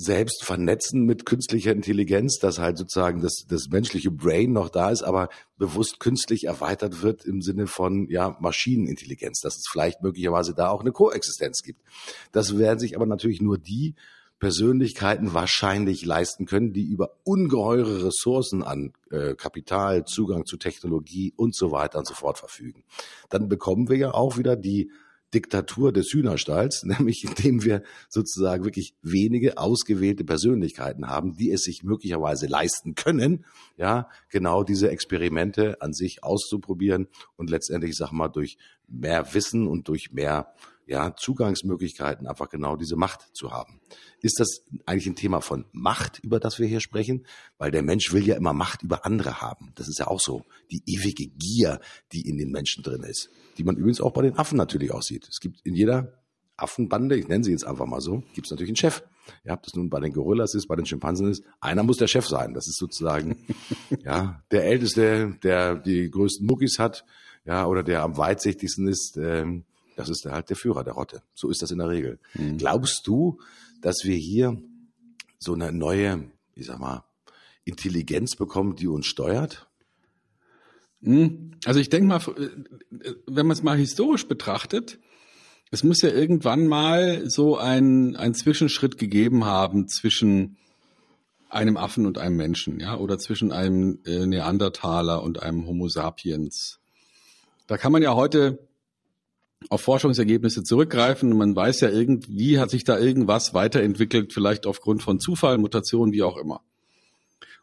[0.00, 5.02] selbst vernetzen mit künstlicher Intelligenz, dass halt sozusagen das, das menschliche Brain noch da ist,
[5.02, 10.68] aber bewusst künstlich erweitert wird im Sinne von ja Maschinenintelligenz, dass es vielleicht möglicherweise da
[10.68, 11.80] auch eine Koexistenz gibt.
[12.30, 13.96] Das werden sich aber natürlich nur die
[14.38, 21.56] Persönlichkeiten wahrscheinlich leisten können, die über ungeheure Ressourcen an äh, Kapital, Zugang zu Technologie und
[21.56, 22.84] so weiter und so fort verfügen.
[23.30, 24.92] Dann bekommen wir ja auch wieder die
[25.34, 31.82] Diktatur des Hühnerstalls, nämlich indem wir sozusagen wirklich wenige ausgewählte Persönlichkeiten haben, die es sich
[31.82, 33.44] möglicherweise leisten können,
[33.76, 39.88] ja, genau diese Experimente an sich auszuprobieren und letztendlich, sag mal, durch mehr Wissen und
[39.88, 40.54] durch mehr
[40.88, 43.80] ja, Zugangsmöglichkeiten, einfach genau diese Macht zu haben.
[44.22, 47.26] Ist das eigentlich ein Thema von Macht, über das wir hier sprechen?
[47.58, 49.72] Weil der Mensch will ja immer Macht über andere haben.
[49.74, 50.46] Das ist ja auch so.
[50.70, 51.80] Die ewige Gier,
[52.12, 53.28] die in den Menschen drin ist.
[53.58, 55.28] Die man übrigens auch bei den Affen natürlich auch sieht.
[55.28, 56.14] Es gibt in jeder
[56.56, 59.02] Affenbande, ich nenne sie jetzt einfach mal so, gibt es natürlich einen Chef.
[59.44, 62.08] Ja, ob das nun bei den Gorillas ist, bei den Schimpansen ist, einer muss der
[62.08, 62.54] Chef sein.
[62.54, 63.36] Das ist sozusagen
[64.02, 67.04] ja der Älteste, der die größten Muckis hat,
[67.44, 69.18] ja, oder der am weitsichtigsten ist.
[69.18, 69.64] Ähm,
[69.98, 71.22] das ist halt der Führer der Rotte.
[71.34, 72.20] So ist das in der Regel.
[72.34, 72.56] Mhm.
[72.56, 73.40] Glaubst du,
[73.80, 74.56] dass wir hier
[75.40, 77.02] so eine neue, ich sag mal,
[77.64, 79.66] Intelligenz bekommen, die uns steuert?
[81.02, 81.50] Hm.
[81.64, 82.20] Also ich denke mal,
[83.26, 85.00] wenn man es mal historisch betrachtet,
[85.72, 90.58] es muss ja irgendwann mal so ein, ein Zwischenschritt gegeben haben zwischen
[91.50, 96.78] einem Affen und einem Menschen, ja, oder zwischen einem äh, Neandertaler und einem Homo sapiens.
[97.66, 98.67] Da kann man ja heute
[99.68, 101.36] auf Forschungsergebnisse zurückgreifen.
[101.36, 106.22] Man weiß ja irgendwie, hat sich da irgendwas weiterentwickelt, vielleicht aufgrund von Zufall, Mutationen, wie
[106.22, 106.60] auch immer.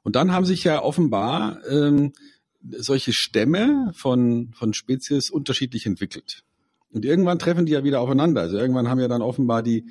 [0.04, 2.14] Und dann haben sich ja offenbar ähm,
[2.62, 6.44] solche Stämme von, von Spezies unterschiedlich entwickelt.
[6.92, 8.42] Und irgendwann treffen die ja wieder aufeinander.
[8.42, 9.86] Also irgendwann haben ja dann offenbar die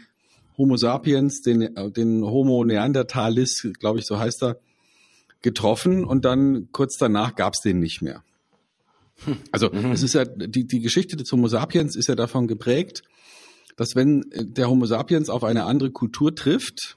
[0.57, 4.59] Homo sapiens, den, den Homo neanderthalis, glaube ich, so heißt er,
[5.43, 8.23] getroffen und dann kurz danach gab es den nicht mehr.
[9.53, 9.93] Also mhm.
[9.93, 13.03] es ist ja die, die Geschichte des Homo sapiens ist ja davon geprägt,
[13.77, 16.97] dass wenn der Homo sapiens auf eine andere Kultur trifft,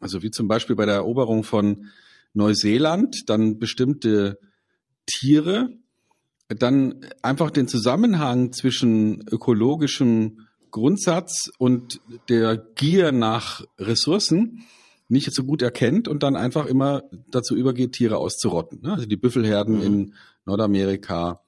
[0.00, 1.86] also wie zum Beispiel bei der Eroberung von
[2.32, 4.38] Neuseeland, dann bestimmte
[5.06, 5.70] Tiere
[6.48, 14.64] dann einfach den Zusammenhang zwischen ökologischem Grundsatz und der Gier nach Ressourcen
[15.08, 18.80] nicht so gut erkennt und dann einfach immer dazu übergeht, Tiere auszurotten.
[18.82, 18.92] Ne?
[18.92, 19.82] Also die Büffelherden mhm.
[19.82, 21.40] in Nordamerika,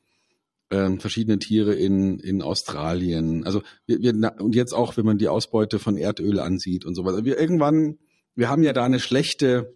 [0.70, 3.44] äh, verschiedene Tiere in, in Australien.
[3.44, 7.04] Also wir, wir, und jetzt auch, wenn man die Ausbeute von Erdöl ansieht und so
[7.04, 7.24] weiter.
[7.24, 7.98] Wir irgendwann,
[8.34, 9.74] wir haben ja da eine schlechte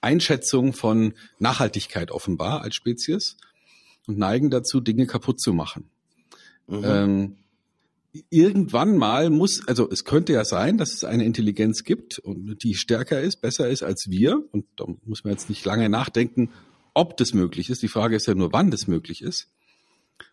[0.00, 3.36] Einschätzung von Nachhaltigkeit offenbar als Spezies
[4.06, 5.90] und neigen dazu, Dinge kaputt zu machen.
[6.66, 6.84] Mhm.
[6.84, 7.36] Ähm,
[8.30, 12.74] irgendwann mal muss, also es könnte ja sein, dass es eine Intelligenz gibt und die
[12.74, 14.44] stärker ist, besser ist als wir.
[14.52, 16.50] Und da muss man jetzt nicht lange nachdenken,
[16.94, 17.82] ob das möglich ist.
[17.82, 19.48] Die Frage ist ja nur, wann das möglich ist.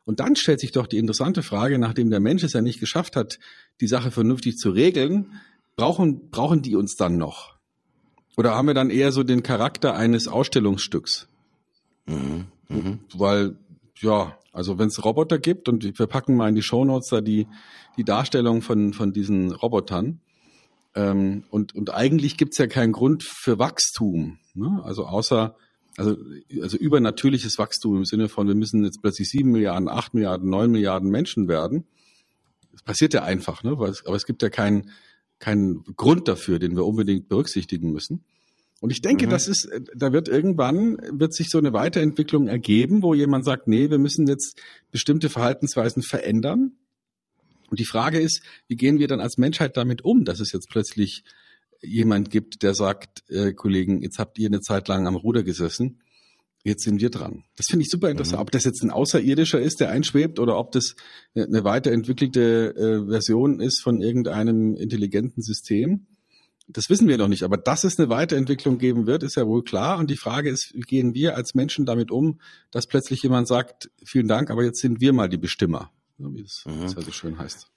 [0.05, 3.15] Und dann stellt sich doch die interessante Frage, nachdem der Mensch es ja nicht geschafft
[3.15, 3.39] hat,
[3.81, 5.33] die Sache vernünftig zu regeln,
[5.75, 7.55] brauchen, brauchen die uns dann noch?
[8.35, 11.27] Oder haben wir dann eher so den Charakter eines Ausstellungsstücks?
[12.05, 12.45] Mhm.
[12.69, 12.99] Mhm.
[13.13, 13.57] Weil
[14.01, 17.47] ja, also wenn es Roboter gibt und wir packen mal in die Shownotes da die,
[17.97, 20.19] die Darstellung von, von diesen Robotern.
[20.95, 24.39] Ähm, und, und eigentlich gibt's ja keinen Grund für Wachstum.
[24.53, 24.81] Ne?
[24.83, 25.55] Also außer,
[25.97, 26.15] also,
[26.61, 30.71] also übernatürliches Wachstum im Sinne von, wir müssen jetzt plötzlich sieben Milliarden, acht Milliarden, neun
[30.71, 31.85] Milliarden Menschen werden.
[32.71, 33.71] Das passiert ja einfach, ne?
[33.71, 34.91] aber es gibt ja keinen
[35.39, 38.23] keinen Grund dafür, den wir unbedingt berücksichtigen müssen.
[38.79, 39.31] Und ich denke, mhm.
[39.31, 43.89] das ist, da wird irgendwann, wird sich so eine Weiterentwicklung ergeben, wo jemand sagt, nee,
[43.89, 44.59] wir müssen jetzt
[44.91, 46.73] bestimmte Verhaltensweisen verändern.
[47.69, 50.69] Und die Frage ist, wie gehen wir dann als Menschheit damit um, dass es jetzt
[50.69, 51.23] plötzlich
[51.81, 56.01] jemand gibt, der sagt, äh, Kollegen, jetzt habt ihr eine Zeit lang am Ruder gesessen,
[56.63, 57.43] jetzt sind wir dran.
[57.55, 58.39] Das finde ich super interessant.
[58.39, 58.41] Mhm.
[58.41, 60.95] Ob das jetzt ein Außerirdischer ist, der einschwebt, oder ob das
[61.35, 66.07] eine weiterentwickelte äh, Version ist von irgendeinem intelligenten System
[66.67, 69.63] das wissen wir noch nicht, aber dass es eine Weiterentwicklung geben wird, ist ja wohl
[69.63, 69.97] klar.
[69.99, 72.39] Und die Frage ist, wie gehen wir als Menschen damit um,
[72.71, 76.63] dass plötzlich jemand sagt, vielen Dank, aber jetzt sind wir mal die Bestimmer, wie das,
[76.65, 76.89] mhm.
[76.89, 77.67] so schön heißt.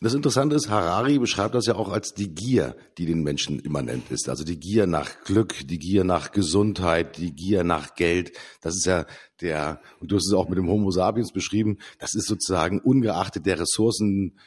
[0.00, 4.10] Das Interessante ist, Harari beschreibt das ja auch als die Gier, die den Menschen immanent
[4.10, 4.28] ist.
[4.28, 8.32] Also die Gier nach Glück, die Gier nach Gesundheit, die Gier nach Geld.
[8.60, 9.06] Das ist ja
[9.40, 13.46] der, und du hast es auch mit dem Homo sapiens beschrieben, das ist sozusagen ungeachtet
[13.46, 14.38] der Ressourcen,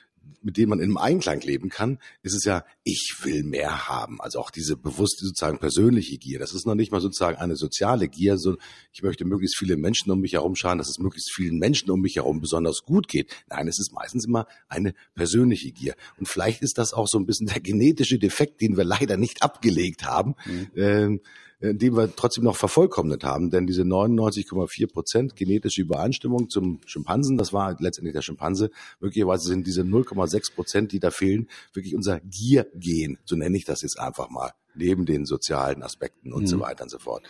[0.42, 4.22] mit denen man in einem Einklang leben kann, ist es ja, ich will mehr haben.
[4.22, 6.40] Also auch diese bewusste sozusagen persönliche Gier.
[6.40, 8.62] Das ist noch nicht mal sozusagen eine soziale Gier, sondern
[8.94, 12.02] ich möchte möglichst viele Menschen um mich herum schauen, dass es möglichst vielen Menschen um
[12.02, 13.32] mich herum besonders gut geht.
[13.50, 15.96] Nein, es ist meistens immer eine persönliche Gier.
[16.18, 19.44] Und vielleicht ist das auch so ein bisschen der genetische Defekt, den wir leider nicht
[19.44, 20.36] abgelegt haben.
[20.46, 20.68] Mhm.
[20.76, 21.22] Ähm,
[21.60, 23.50] äh, die wir trotzdem noch vervollkommnet haben.
[23.50, 29.66] Denn diese 99,4 Prozent genetische Übereinstimmung zum Schimpansen, das war letztendlich der Schimpanse, möglicherweise sind
[29.66, 34.30] diese 0,6 Prozent, die da fehlen, wirklich unser Giergen, so nenne ich das jetzt einfach
[34.30, 36.48] mal, neben den sozialen Aspekten und mhm.
[36.48, 37.26] so weiter und so fort.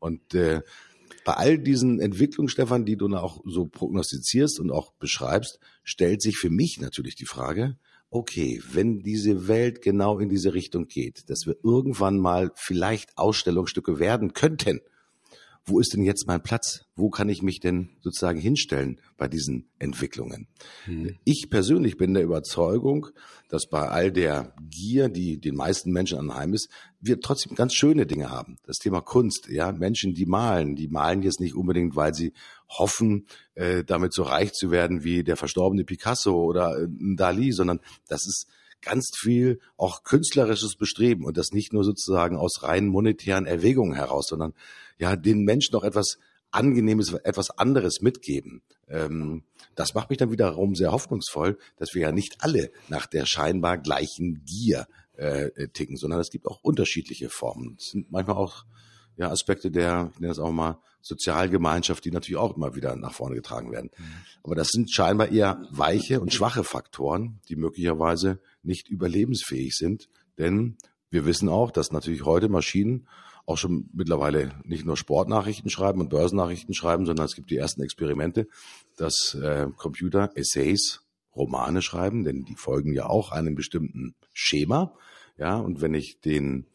[0.00, 0.62] Und äh,
[1.24, 6.36] bei all diesen Entwicklungen, Stefan, die du auch so prognostizierst und auch beschreibst, stellt sich
[6.36, 7.76] für mich natürlich die Frage,
[8.10, 13.98] okay, wenn diese Welt genau in diese Richtung geht, dass wir irgendwann mal vielleicht Ausstellungsstücke
[13.98, 14.80] werden könnten
[15.68, 16.86] wo ist denn jetzt mein Platz?
[16.94, 20.48] Wo kann ich mich denn sozusagen hinstellen bei diesen Entwicklungen?
[20.84, 21.16] Hm.
[21.24, 23.08] Ich persönlich bin der Überzeugung,
[23.48, 26.68] dass bei all der Gier, die den meisten Menschen anheim ist,
[27.00, 28.56] wir trotzdem ganz schöne Dinge haben.
[28.66, 32.32] Das Thema Kunst, ja, Menschen, die malen, die malen jetzt nicht unbedingt, weil sie
[32.68, 37.80] hoffen, äh, damit so reich zu werden wie der verstorbene Picasso oder äh, Dali, sondern
[38.08, 38.46] das ist
[38.80, 44.28] ganz viel auch künstlerisches Bestreben und das nicht nur sozusagen aus rein monetären Erwägungen heraus,
[44.28, 44.54] sondern
[44.98, 46.18] ja, den Menschen noch etwas
[46.50, 48.62] Angenehmes, etwas anderes mitgeben.
[48.88, 53.26] Ähm, das macht mich dann wiederum sehr hoffnungsvoll, dass wir ja nicht alle nach der
[53.26, 57.76] scheinbar gleichen Gier äh, ticken, sondern es gibt auch unterschiedliche Formen.
[57.78, 58.64] Es sind manchmal auch
[59.16, 63.12] ja, Aspekte der, ich nenne das auch mal, Sozialgemeinschaft, die natürlich auch immer wieder nach
[63.12, 63.90] vorne getragen werden.
[63.96, 64.04] Mhm.
[64.42, 70.08] Aber das sind scheinbar eher weiche und schwache Faktoren, die möglicherweise nicht überlebensfähig sind.
[70.38, 70.76] Denn
[71.10, 73.08] wir wissen auch, dass natürlich heute Maschinen
[73.48, 77.82] auch schon mittlerweile nicht nur Sportnachrichten schreiben und Börsennachrichten schreiben, sondern es gibt die ersten
[77.82, 78.46] Experimente,
[78.96, 81.00] dass äh, Computer Essays,
[81.34, 84.92] Romane schreiben, denn die folgen ja auch einem bestimmten Schema.
[85.38, 86.66] Ja, und wenn ich den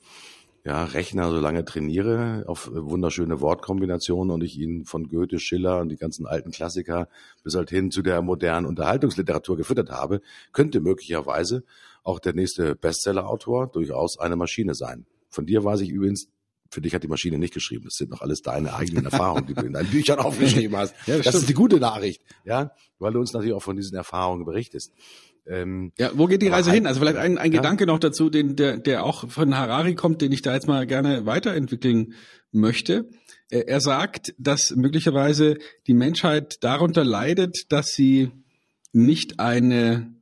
[0.64, 5.90] ja, Rechner so lange trainiere auf wunderschöne Wortkombinationen und ich ihn von Goethe, Schiller und
[5.90, 7.08] die ganzen alten Klassiker
[7.44, 10.22] bis halt hin zu der modernen Unterhaltungsliteratur gefüttert habe,
[10.54, 11.66] könnte möglicherweise
[12.04, 15.06] auch der nächste Bestsellerautor durchaus eine Maschine sein.
[15.30, 16.30] Von dir weiß ich übrigens,
[16.74, 17.86] für dich hat die Maschine nicht geschrieben.
[17.86, 20.96] Das sind noch alles deine eigenen Erfahrungen, die du in deinen Büchern aufgeschrieben hast.
[21.06, 23.96] Ja, das, das ist die gute Nachricht, ja, weil du uns natürlich auch von diesen
[23.96, 24.92] Erfahrungen berichtest.
[25.46, 26.88] Ähm, ja, wo geht die Reise hin?
[26.88, 27.60] Also vielleicht ein, ein ja.
[27.60, 30.88] Gedanke noch dazu, den, der, der auch von Harari kommt, den ich da jetzt mal
[30.88, 32.14] gerne weiterentwickeln
[32.52, 33.10] möchte.
[33.50, 38.32] Er sagt, dass möglicherweise die Menschheit darunter leidet, dass sie
[38.94, 40.14] nicht eine,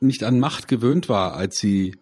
[0.00, 1.96] nicht an Macht gewöhnt war, als sie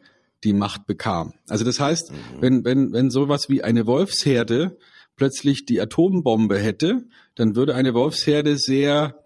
[0.44, 1.34] die Macht bekam.
[1.48, 2.16] Also das heißt, mhm.
[2.40, 4.78] wenn, wenn, wenn sowas wie eine Wolfsherde
[5.16, 9.20] plötzlich die Atombombe hätte, dann würde eine Wolfsherde sehr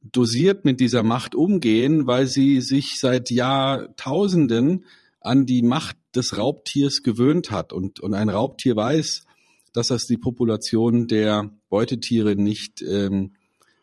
[0.00, 4.84] dosiert mit dieser Macht umgehen, weil sie sich seit Jahrtausenden
[5.20, 7.72] an die Macht des Raubtiers gewöhnt hat.
[7.72, 9.24] Und, und ein Raubtier weiß,
[9.72, 13.32] dass das die Population der Beutetiere nicht ähm,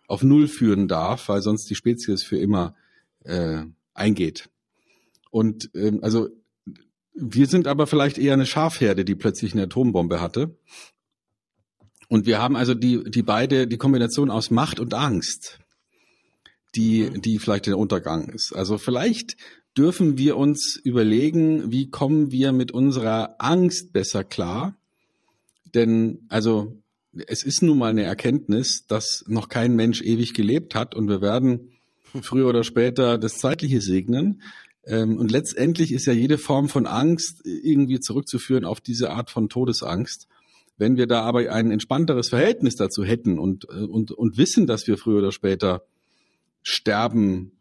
[0.08, 2.76] auf Null führen darf, weil sonst die Spezies für immer
[3.24, 4.50] äh, eingeht.
[5.32, 6.30] Und ähm, also
[7.22, 10.56] wir sind aber vielleicht eher eine Schafherde, die plötzlich eine Atombombe hatte.
[12.10, 15.60] Und wir haben also die, die beide, die Kombination aus Macht und Angst
[16.76, 17.22] die, mhm.
[17.22, 18.54] die vielleicht der Untergang ist.
[18.54, 19.38] Also vielleicht
[19.78, 24.76] dürfen wir uns überlegen, wie kommen wir mit unserer Angst besser klar?
[25.74, 26.78] Denn, also,
[27.28, 31.22] es ist nun mal eine Erkenntnis, dass noch kein Mensch ewig gelebt hat und wir
[31.22, 31.72] werden
[32.22, 34.42] früher oder später das Zeitliche segnen.
[34.86, 39.50] Ähm, und letztendlich ist ja jede Form von Angst irgendwie zurückzuführen auf diese Art von
[39.50, 40.28] Todesangst.
[40.78, 44.88] Wenn wir da aber ein entspannteres Verhältnis dazu hätten und, äh, und, und wissen, dass
[44.88, 45.84] wir früher oder später
[46.64, 47.52] sterben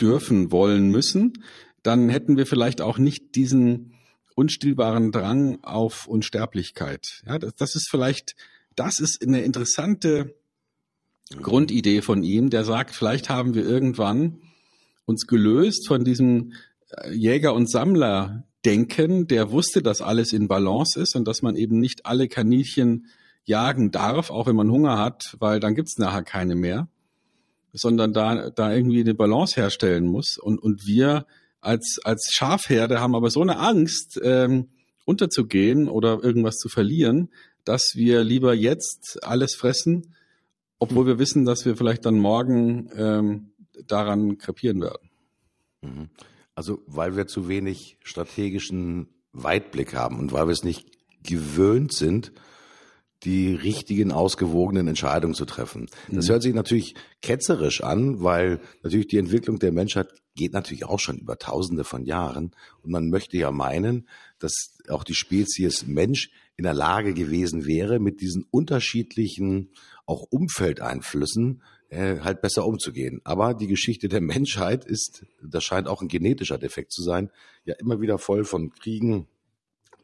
[0.00, 1.44] dürfen, wollen, müssen,
[1.82, 3.94] dann hätten wir vielleicht auch nicht diesen
[4.34, 7.22] unstillbaren Drang auf Unsterblichkeit.
[7.26, 8.36] Ja, das, das ist vielleicht,
[8.76, 10.34] das ist eine interessante
[11.42, 14.40] Grundidee von ihm, der sagt, vielleicht haben wir irgendwann
[15.10, 16.52] uns gelöst von diesem
[16.90, 21.78] äh, Jäger- und Sammler-Denken, der wusste, dass alles in Balance ist und dass man eben
[21.78, 23.06] nicht alle Kaninchen
[23.44, 26.88] jagen darf, auch wenn man Hunger hat, weil dann gibt's nachher keine mehr
[27.72, 30.36] sondern da, da irgendwie eine Balance herstellen muss.
[30.38, 31.26] Und, und wir
[31.60, 34.68] als, als Schafherde haben aber so eine Angst, ähm,
[35.04, 37.30] unterzugehen oder irgendwas zu verlieren,
[37.64, 40.14] dass wir lieber jetzt alles fressen,
[40.78, 43.49] obwohl wir wissen, dass wir vielleicht dann morgen ähm,
[43.86, 45.10] daran krepieren werden.
[45.82, 46.10] Mhm.
[46.54, 50.86] Also weil wir zu wenig strategischen Weitblick haben und weil wir es nicht
[51.22, 52.32] gewöhnt sind,
[53.24, 55.88] die richtigen, ausgewogenen Entscheidungen zu treffen.
[56.08, 56.32] Das mhm.
[56.32, 61.18] hört sich natürlich ketzerisch an, weil natürlich die Entwicklung der Menschheit geht natürlich auch schon
[61.18, 62.52] über Tausende von Jahren.
[62.82, 67.98] Und man möchte ja meinen, dass auch die Spezies Mensch in der Lage gewesen wäre,
[67.98, 69.70] mit diesen unterschiedlichen
[70.06, 73.20] auch Umfeldeinflüssen äh, halt besser umzugehen.
[73.24, 77.30] Aber die Geschichte der Menschheit ist, das scheint auch ein genetischer Defekt zu sein,
[77.64, 79.26] ja immer wieder voll von Kriegen,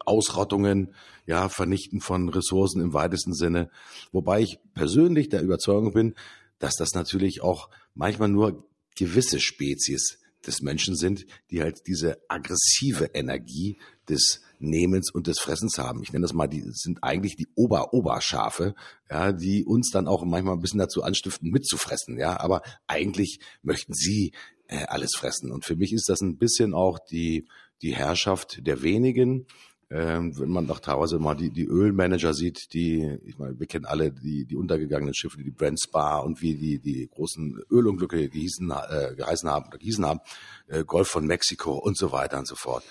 [0.05, 0.95] Ausrottungen,
[1.27, 3.71] ja, Vernichten von Ressourcen im weitesten Sinne.
[4.13, 6.15] Wobei ich persönlich der Überzeugung bin,
[6.59, 8.65] dass das natürlich auch manchmal nur
[8.97, 13.79] gewisse Spezies des Menschen sind, die halt diese aggressive Energie
[14.09, 16.03] des Nehmens und des Fressens haben.
[16.03, 18.75] Ich nenne das mal, die sind eigentlich die Ober-Oberschafe,
[19.11, 22.39] ja, die uns dann auch manchmal ein bisschen dazu anstiften, mitzufressen, ja.
[22.41, 24.33] Aber eigentlich möchten sie
[24.69, 25.53] äh, alles fressen.
[25.53, 27.47] Und für mich ist das ein bisschen auch die,
[27.83, 29.47] die Herrschaft der wenigen,
[29.89, 33.85] ähm, wenn man doch teilweise mal die, die Ölmanager sieht, die, ich meine, wir kennen
[33.85, 38.69] alle die, die untergegangenen Schiffe, die Brent Spa und wie die, die großen Ölunglücke gehießen,
[38.71, 40.21] äh, geheißen haben oder gehießen haben,
[40.67, 42.83] äh, Golf von Mexiko und so weiter und so fort.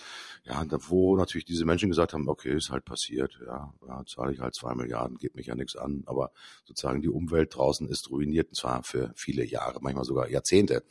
[0.47, 4.39] Ja, wo natürlich diese Menschen gesagt haben, okay, ist halt passiert, ja, ja zahle ich
[4.39, 6.31] halt zwei Milliarden, geht mich ja nichts an, aber
[6.65, 10.83] sozusagen die Umwelt draußen ist ruiniert, und zwar für viele Jahre, manchmal sogar Jahrzehnte.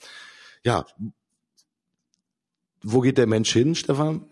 [0.64, 0.84] Ja,
[2.82, 4.26] wo geht der Mensch hin, Stefan?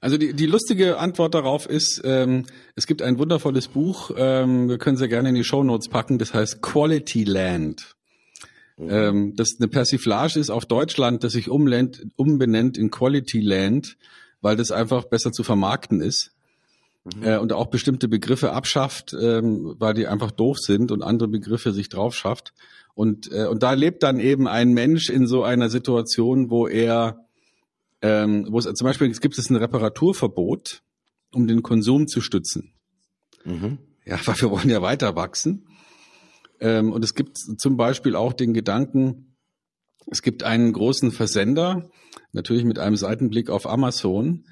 [0.00, 2.44] Also die, die lustige Antwort darauf ist, ähm,
[2.74, 6.18] es gibt ein wundervolles Buch, ähm, wir können sehr gerne in die Show Notes packen,
[6.18, 7.96] das heißt Quality Land.
[8.76, 8.88] Mhm.
[8.90, 13.96] Ähm, das eine Persiflage ist auf Deutschland, das sich umlennt, umbenennt in Quality Land,
[14.40, 16.32] weil das einfach besser zu vermarkten ist.
[17.04, 17.22] Mhm.
[17.22, 21.72] Äh, und auch bestimmte Begriffe abschafft, ähm, weil die einfach doof sind und andere Begriffe
[21.72, 22.52] sich drauf schafft.
[22.94, 27.28] Und, äh, und da lebt dann eben ein Mensch in so einer Situation, wo er
[28.02, 30.82] ähm, wo es zum Beispiel es gibt es ein Reparaturverbot,
[31.32, 32.72] um den Konsum zu stützen.
[33.44, 33.78] Mhm.
[34.04, 35.66] Ja, weil wir wollen ja weiter wachsen.
[36.60, 39.27] Ähm, und es gibt zum Beispiel auch den Gedanken,
[40.10, 41.90] es gibt einen großen Versender,
[42.32, 44.44] natürlich mit einem Seitenblick auf Amazon,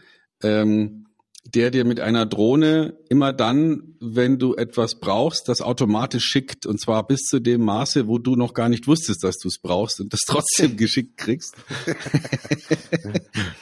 [0.43, 1.07] ähm,
[1.55, 6.67] der dir mit einer Drohne immer dann, wenn du etwas brauchst, das automatisch schickt.
[6.67, 9.59] Und zwar bis zu dem Maße, wo du noch gar nicht wusstest, dass du es
[9.59, 11.55] brauchst und das trotzdem geschickt kriegst.
[11.85, 11.95] Wir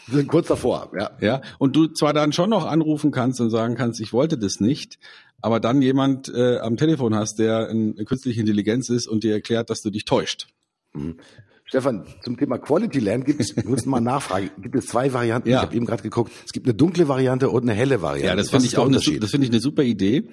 [0.10, 1.10] sind kurz davor, ja.
[1.20, 1.42] Ja.
[1.58, 4.98] Und du zwar dann schon noch anrufen kannst und sagen kannst, ich wollte das nicht,
[5.42, 9.68] aber dann jemand äh, am Telefon hast, der eine künstliche Intelligenz ist und dir erklärt,
[9.68, 10.46] dass du dich täuscht.
[10.94, 11.18] Mhm.
[11.64, 15.48] Stefan, zum Thema Quality Land gibt es, muss mal nachfragen, gibt es zwei Varianten.
[15.48, 15.56] Ja.
[15.56, 18.28] Ich habe eben gerade geguckt, es gibt eine dunkle Variante und eine helle Variante.
[18.28, 20.28] Ja, das finde ich auch eine, das finde ich eine super Idee,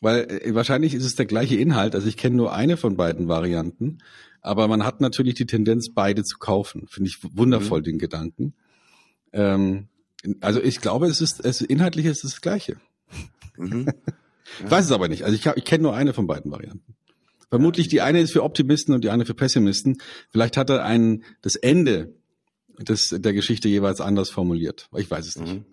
[0.00, 1.94] weil äh, wahrscheinlich ist es der gleiche Inhalt.
[1.94, 3.98] Also ich kenne nur eine von beiden Varianten,
[4.40, 6.86] aber man hat natürlich die Tendenz, beide zu kaufen.
[6.88, 7.84] Finde ich wundervoll, mhm.
[7.84, 8.54] den Gedanken.
[9.32, 9.88] Ähm,
[10.40, 12.76] also ich glaube, es ist, es inhaltlich ist es das Gleiche.
[13.56, 13.86] Mhm.
[14.62, 15.24] Ich weiß es aber nicht.
[15.24, 16.94] Also ich, ich kenne nur eine von beiden Varianten.
[17.54, 19.98] Vermutlich die eine ist für Optimisten und die eine für Pessimisten.
[20.28, 22.16] Vielleicht hat er ein, das Ende
[22.80, 24.88] des, der Geschichte jeweils anders formuliert.
[24.96, 25.54] Ich weiß es nicht.
[25.54, 25.64] Mhm.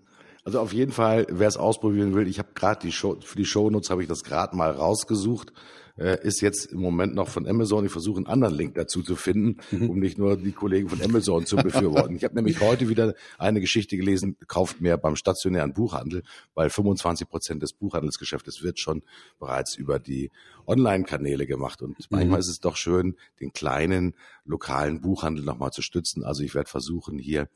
[0.43, 3.45] Also auf jeden Fall, wer es ausprobieren will, ich habe gerade die Show, für die
[3.45, 5.53] Shownotes habe ich das gerade mal rausgesucht
[6.01, 7.85] äh, ist jetzt im Moment noch von Amazon.
[7.85, 9.89] Ich versuche einen anderen Link dazu zu finden, mhm.
[9.89, 12.15] um nicht nur die Kollegen von Amazon zu befürworten.
[12.15, 16.23] Ich habe nämlich heute wieder eine Geschichte gelesen, kauft mehr beim stationären Buchhandel,
[16.55, 19.03] weil 25 Prozent des Buchhandelsgeschäftes wird schon
[19.39, 20.31] bereits über die
[20.65, 21.83] Online-Kanäle gemacht.
[21.83, 22.41] Und manchmal mhm.
[22.41, 26.23] ist es doch schön, den kleinen lokalen Buchhandel nochmal zu stützen.
[26.23, 27.47] Also ich werde versuchen, hier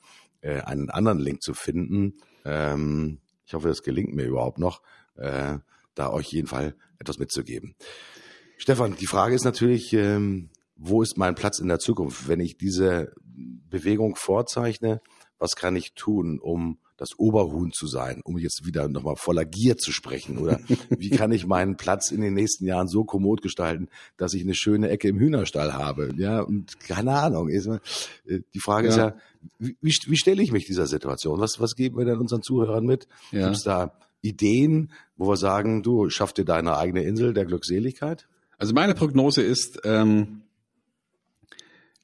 [0.41, 2.13] äh, einen anderen Link zu finden.
[2.43, 3.17] Ähm,
[3.47, 4.81] ich hoffe, das gelingt mir überhaupt noch,
[5.15, 5.57] äh,
[5.95, 7.75] da euch jeden Fall etwas mitzugeben.
[8.57, 12.27] Stefan, die Frage ist natürlich, ähm, wo ist mein Platz in der Zukunft?
[12.27, 13.13] Wenn ich diese
[13.69, 15.01] Bewegung vorzeichne,
[15.37, 19.77] was kann ich tun, um das Oberhuhn zu sein, um jetzt wieder nochmal voller Gier
[19.77, 20.37] zu sprechen?
[20.37, 24.43] Oder wie kann ich meinen Platz in den nächsten Jahren so kommod gestalten, dass ich
[24.43, 26.13] eine schöne Ecke im Hühnerstall habe?
[26.17, 27.49] Ja, und keine Ahnung.
[27.49, 27.79] Äh,
[28.25, 28.93] die Frage ja.
[28.93, 29.15] ist ja,
[29.59, 31.39] wie, wie stelle ich mich dieser Situation?
[31.39, 33.07] Was, was geben wir denn unseren Zuhörern mit?
[33.31, 33.45] Ja.
[33.45, 38.27] Gibt es da Ideen, wo wir sagen, du schaff dir deine eigene Insel der Glückseligkeit?
[38.57, 40.41] Also meine Prognose ist, ähm,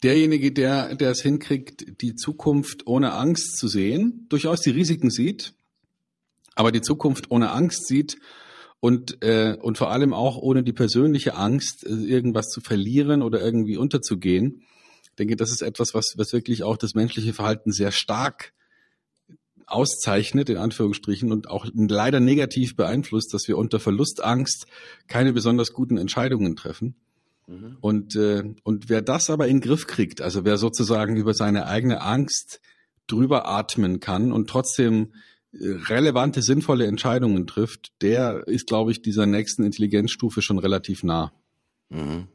[0.03, 5.53] derjenige, der, der es hinkriegt, die Zukunft ohne Angst zu sehen, durchaus die Risiken sieht,
[6.55, 8.17] aber die Zukunft ohne Angst sieht
[8.79, 13.39] und, äh, und vor allem auch ohne die persönliche Angst, äh, irgendwas zu verlieren oder
[13.41, 14.63] irgendwie unterzugehen.
[15.03, 18.53] Ich denke, das ist etwas, was, was wirklich auch das menschliche Verhalten sehr stark
[19.71, 24.67] auszeichnet, in Anführungsstrichen, und auch leider negativ beeinflusst, dass wir unter Verlustangst
[25.07, 26.95] keine besonders guten Entscheidungen treffen.
[27.47, 27.77] Mhm.
[27.81, 31.67] Und, äh, und wer das aber in den Griff kriegt, also wer sozusagen über seine
[31.67, 32.61] eigene Angst
[33.07, 35.13] drüber atmen kann und trotzdem
[35.53, 41.31] äh, relevante, sinnvolle Entscheidungen trifft, der ist, glaube ich, dieser nächsten Intelligenzstufe schon relativ nah.
[41.89, 42.27] Mhm.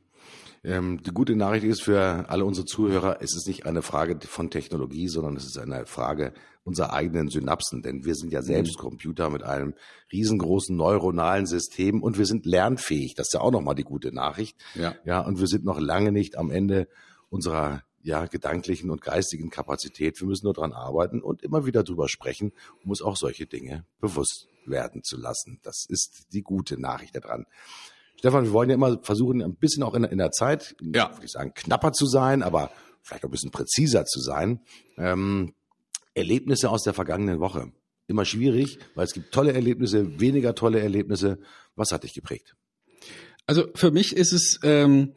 [0.67, 4.51] Ähm, die gute Nachricht ist für alle unsere Zuhörer, es ist nicht eine Frage von
[4.51, 6.33] Technologie, sondern es ist eine Frage
[6.65, 8.83] unserer eigenen Synapsen, denn wir sind ja selbst mhm.
[8.83, 9.75] Computer mit einem
[10.13, 13.15] riesengroßen neuronalen System und wir sind lernfähig.
[13.15, 14.59] Das ist ja auch nochmal die gute Nachricht.
[14.75, 14.97] Ja.
[15.05, 16.89] ja, und wir sind noch lange nicht am Ende
[17.31, 20.21] unserer ja, gedanklichen und geistigen Kapazität.
[20.21, 22.53] Wir müssen nur dran arbeiten und immer wieder drüber sprechen,
[22.83, 25.61] um uns auch solche Dinge bewusst werden zu lassen.
[25.63, 27.47] Das ist die gute Nachricht daran.
[28.19, 31.13] Stefan, wir wollen ja immer versuchen, ein bisschen auch in, in der Zeit, ja.
[31.13, 32.71] würde ich sagen, knapper zu sein, aber
[33.03, 34.61] vielleicht auch ein bisschen präziser zu sein.
[34.97, 35.55] Ähm,
[36.15, 37.73] Erlebnisse aus der vergangenen Woche.
[38.09, 41.39] Immer schwierig, weil es gibt tolle Erlebnisse, weniger tolle Erlebnisse.
[41.75, 42.57] Was hat dich geprägt?
[43.47, 45.15] Also für mich ist es ähm,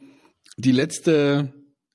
[0.56, 1.52] die letzte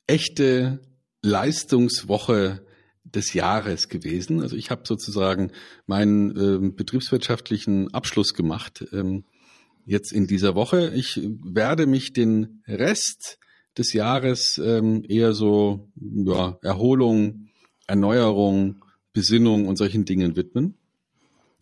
[0.08, 0.80] echte
[1.22, 2.66] Leistungswoche
[3.04, 4.42] des Jahres gewesen.
[4.42, 5.52] Also ich habe sozusagen
[5.86, 9.26] meinen äh, betriebswirtschaftlichen Abschluss gemacht ähm,
[9.86, 10.92] jetzt in dieser Woche.
[10.96, 13.38] Ich werde mich den Rest
[13.78, 17.50] des Jahres ähm, eher so ja, Erholung,
[17.88, 18.84] Erneuerung,
[19.14, 20.76] Besinnung und solchen Dingen widmen.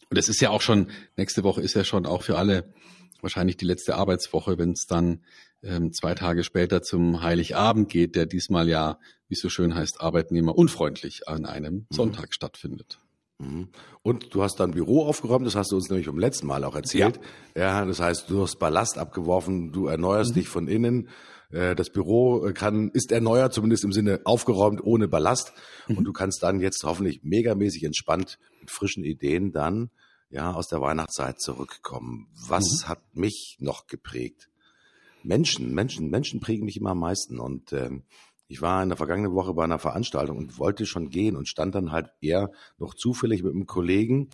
[0.10, 2.74] Und es ist ja auch schon, nächste Woche ist ja schon auch für alle
[3.22, 5.22] wahrscheinlich die letzte Arbeitswoche, wenn es dann
[5.64, 10.02] ähm, zwei Tage später zum Heiligabend geht, der diesmal ja, wie es so schön heißt,
[10.02, 11.88] arbeitnehmerunfreundlich an einem mhm.
[11.90, 13.00] Sonntag stattfindet.
[13.44, 13.68] Mhm.
[14.02, 16.76] Und du hast dann Büro aufgeräumt, das hast du uns nämlich beim letzten Mal auch
[16.76, 17.20] erzählt.
[17.56, 20.36] Ja, ja das heißt, du hast Ballast abgeworfen, du erneuerst mhm.
[20.36, 21.10] dich von innen.
[21.52, 25.54] Äh, das Büro äh, kann, ist erneuert, zumindest im Sinne aufgeräumt, ohne Ballast.
[25.88, 25.98] Mhm.
[25.98, 29.90] Und du kannst dann jetzt hoffentlich megamäßig entspannt mit frischen Ideen dann
[30.30, 32.28] ja aus der Weihnachtszeit zurückkommen.
[32.48, 32.90] Was mhm.
[32.90, 34.50] hat mich noch geprägt?
[35.24, 37.40] Menschen, Menschen, Menschen prägen mich immer am meisten.
[37.40, 38.04] Und ähm,
[38.48, 41.76] ich war in der vergangenen Woche bei einer Veranstaltung und wollte schon gehen und stand
[41.76, 44.30] dann halt eher noch zufällig mit einem Kollegen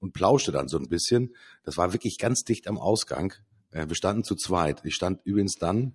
[0.00, 1.34] und plauschte dann so ein bisschen.
[1.64, 3.34] Das war wirklich ganz dicht am Ausgang.
[3.70, 4.82] Äh, wir standen zu zweit.
[4.84, 5.94] Ich stand übrigens dann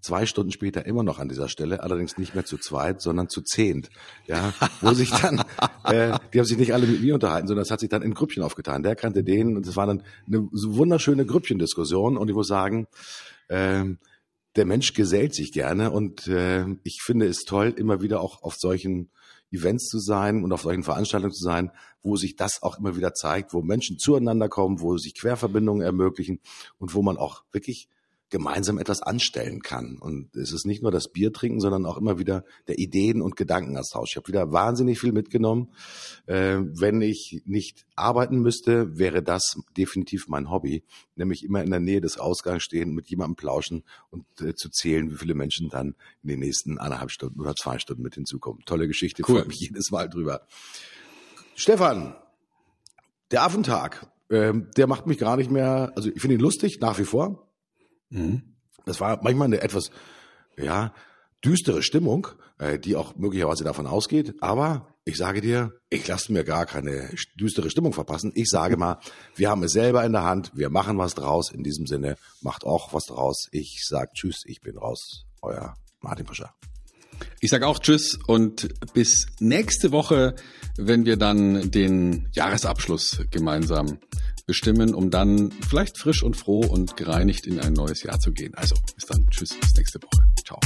[0.00, 3.42] zwei Stunden später immer noch an dieser Stelle, allerdings nicht mehr zu zweit, sondern zu
[3.42, 3.90] zehnt.
[4.26, 5.38] Ja, wo sich dann,
[5.84, 8.14] äh, die haben sich nicht alle mit mir unterhalten, sondern es hat sich dann in
[8.14, 8.82] Grüppchen aufgetan.
[8.82, 12.86] Der kannte den und es war dann eine wunderschöne Grüppchendiskussion und ich muss sagen,
[13.48, 13.84] äh,
[14.56, 18.56] der Mensch gesellt sich gerne und äh, ich finde es toll, immer wieder auch auf
[18.56, 19.10] solchen
[19.50, 21.70] Events zu sein und auf solchen Veranstaltungen zu sein,
[22.02, 26.40] wo sich das auch immer wieder zeigt, wo Menschen zueinander kommen, wo sich Querverbindungen ermöglichen
[26.78, 27.88] und wo man auch wirklich
[28.30, 29.98] gemeinsam etwas anstellen kann.
[29.98, 33.36] Und es ist nicht nur das Bier trinken, sondern auch immer wieder der Ideen- und
[33.36, 34.10] Gedankenaustausch.
[34.10, 35.72] Ich habe wieder wahnsinnig viel mitgenommen.
[36.26, 40.84] Äh, wenn ich nicht arbeiten müsste, wäre das definitiv mein Hobby,
[41.16, 45.10] nämlich immer in der Nähe des Ausgangs stehen, mit jemandem plauschen und äh, zu zählen,
[45.10, 48.62] wie viele Menschen dann in den nächsten eineinhalb Stunden oder zwei Stunden mit hinzukommen.
[48.66, 49.40] Tolle Geschichte, cool.
[49.40, 50.42] freue mich jedes Mal drüber.
[51.54, 52.14] Stefan,
[53.30, 56.98] der Affentag, äh, der macht mich gar nicht mehr, also ich finde ihn lustig, nach
[56.98, 57.47] wie vor.
[58.10, 58.54] Mhm.
[58.84, 59.90] Das war manchmal eine etwas,
[60.56, 60.92] ja,
[61.44, 62.28] düstere Stimmung,
[62.58, 64.34] äh, die auch möglicherweise davon ausgeht.
[64.40, 68.32] Aber ich sage dir, ich lasse mir gar keine düstere Stimmung verpassen.
[68.34, 68.98] Ich sage mal,
[69.36, 71.50] wir haben es selber in der Hand, wir machen was draus.
[71.52, 73.48] In diesem Sinne, macht auch was draus.
[73.52, 75.26] Ich sage Tschüss, ich bin raus.
[75.42, 76.54] Euer Martin Pascha.
[77.40, 80.34] Ich sage auch Tschüss und bis nächste Woche,
[80.76, 83.98] wenn wir dann den Jahresabschluss gemeinsam
[84.48, 88.54] bestimmen, um dann vielleicht frisch und froh und gereinigt in ein neues Jahr zu gehen.
[88.54, 90.24] Also bis dann, tschüss, bis nächste Woche.
[90.44, 90.58] Ciao.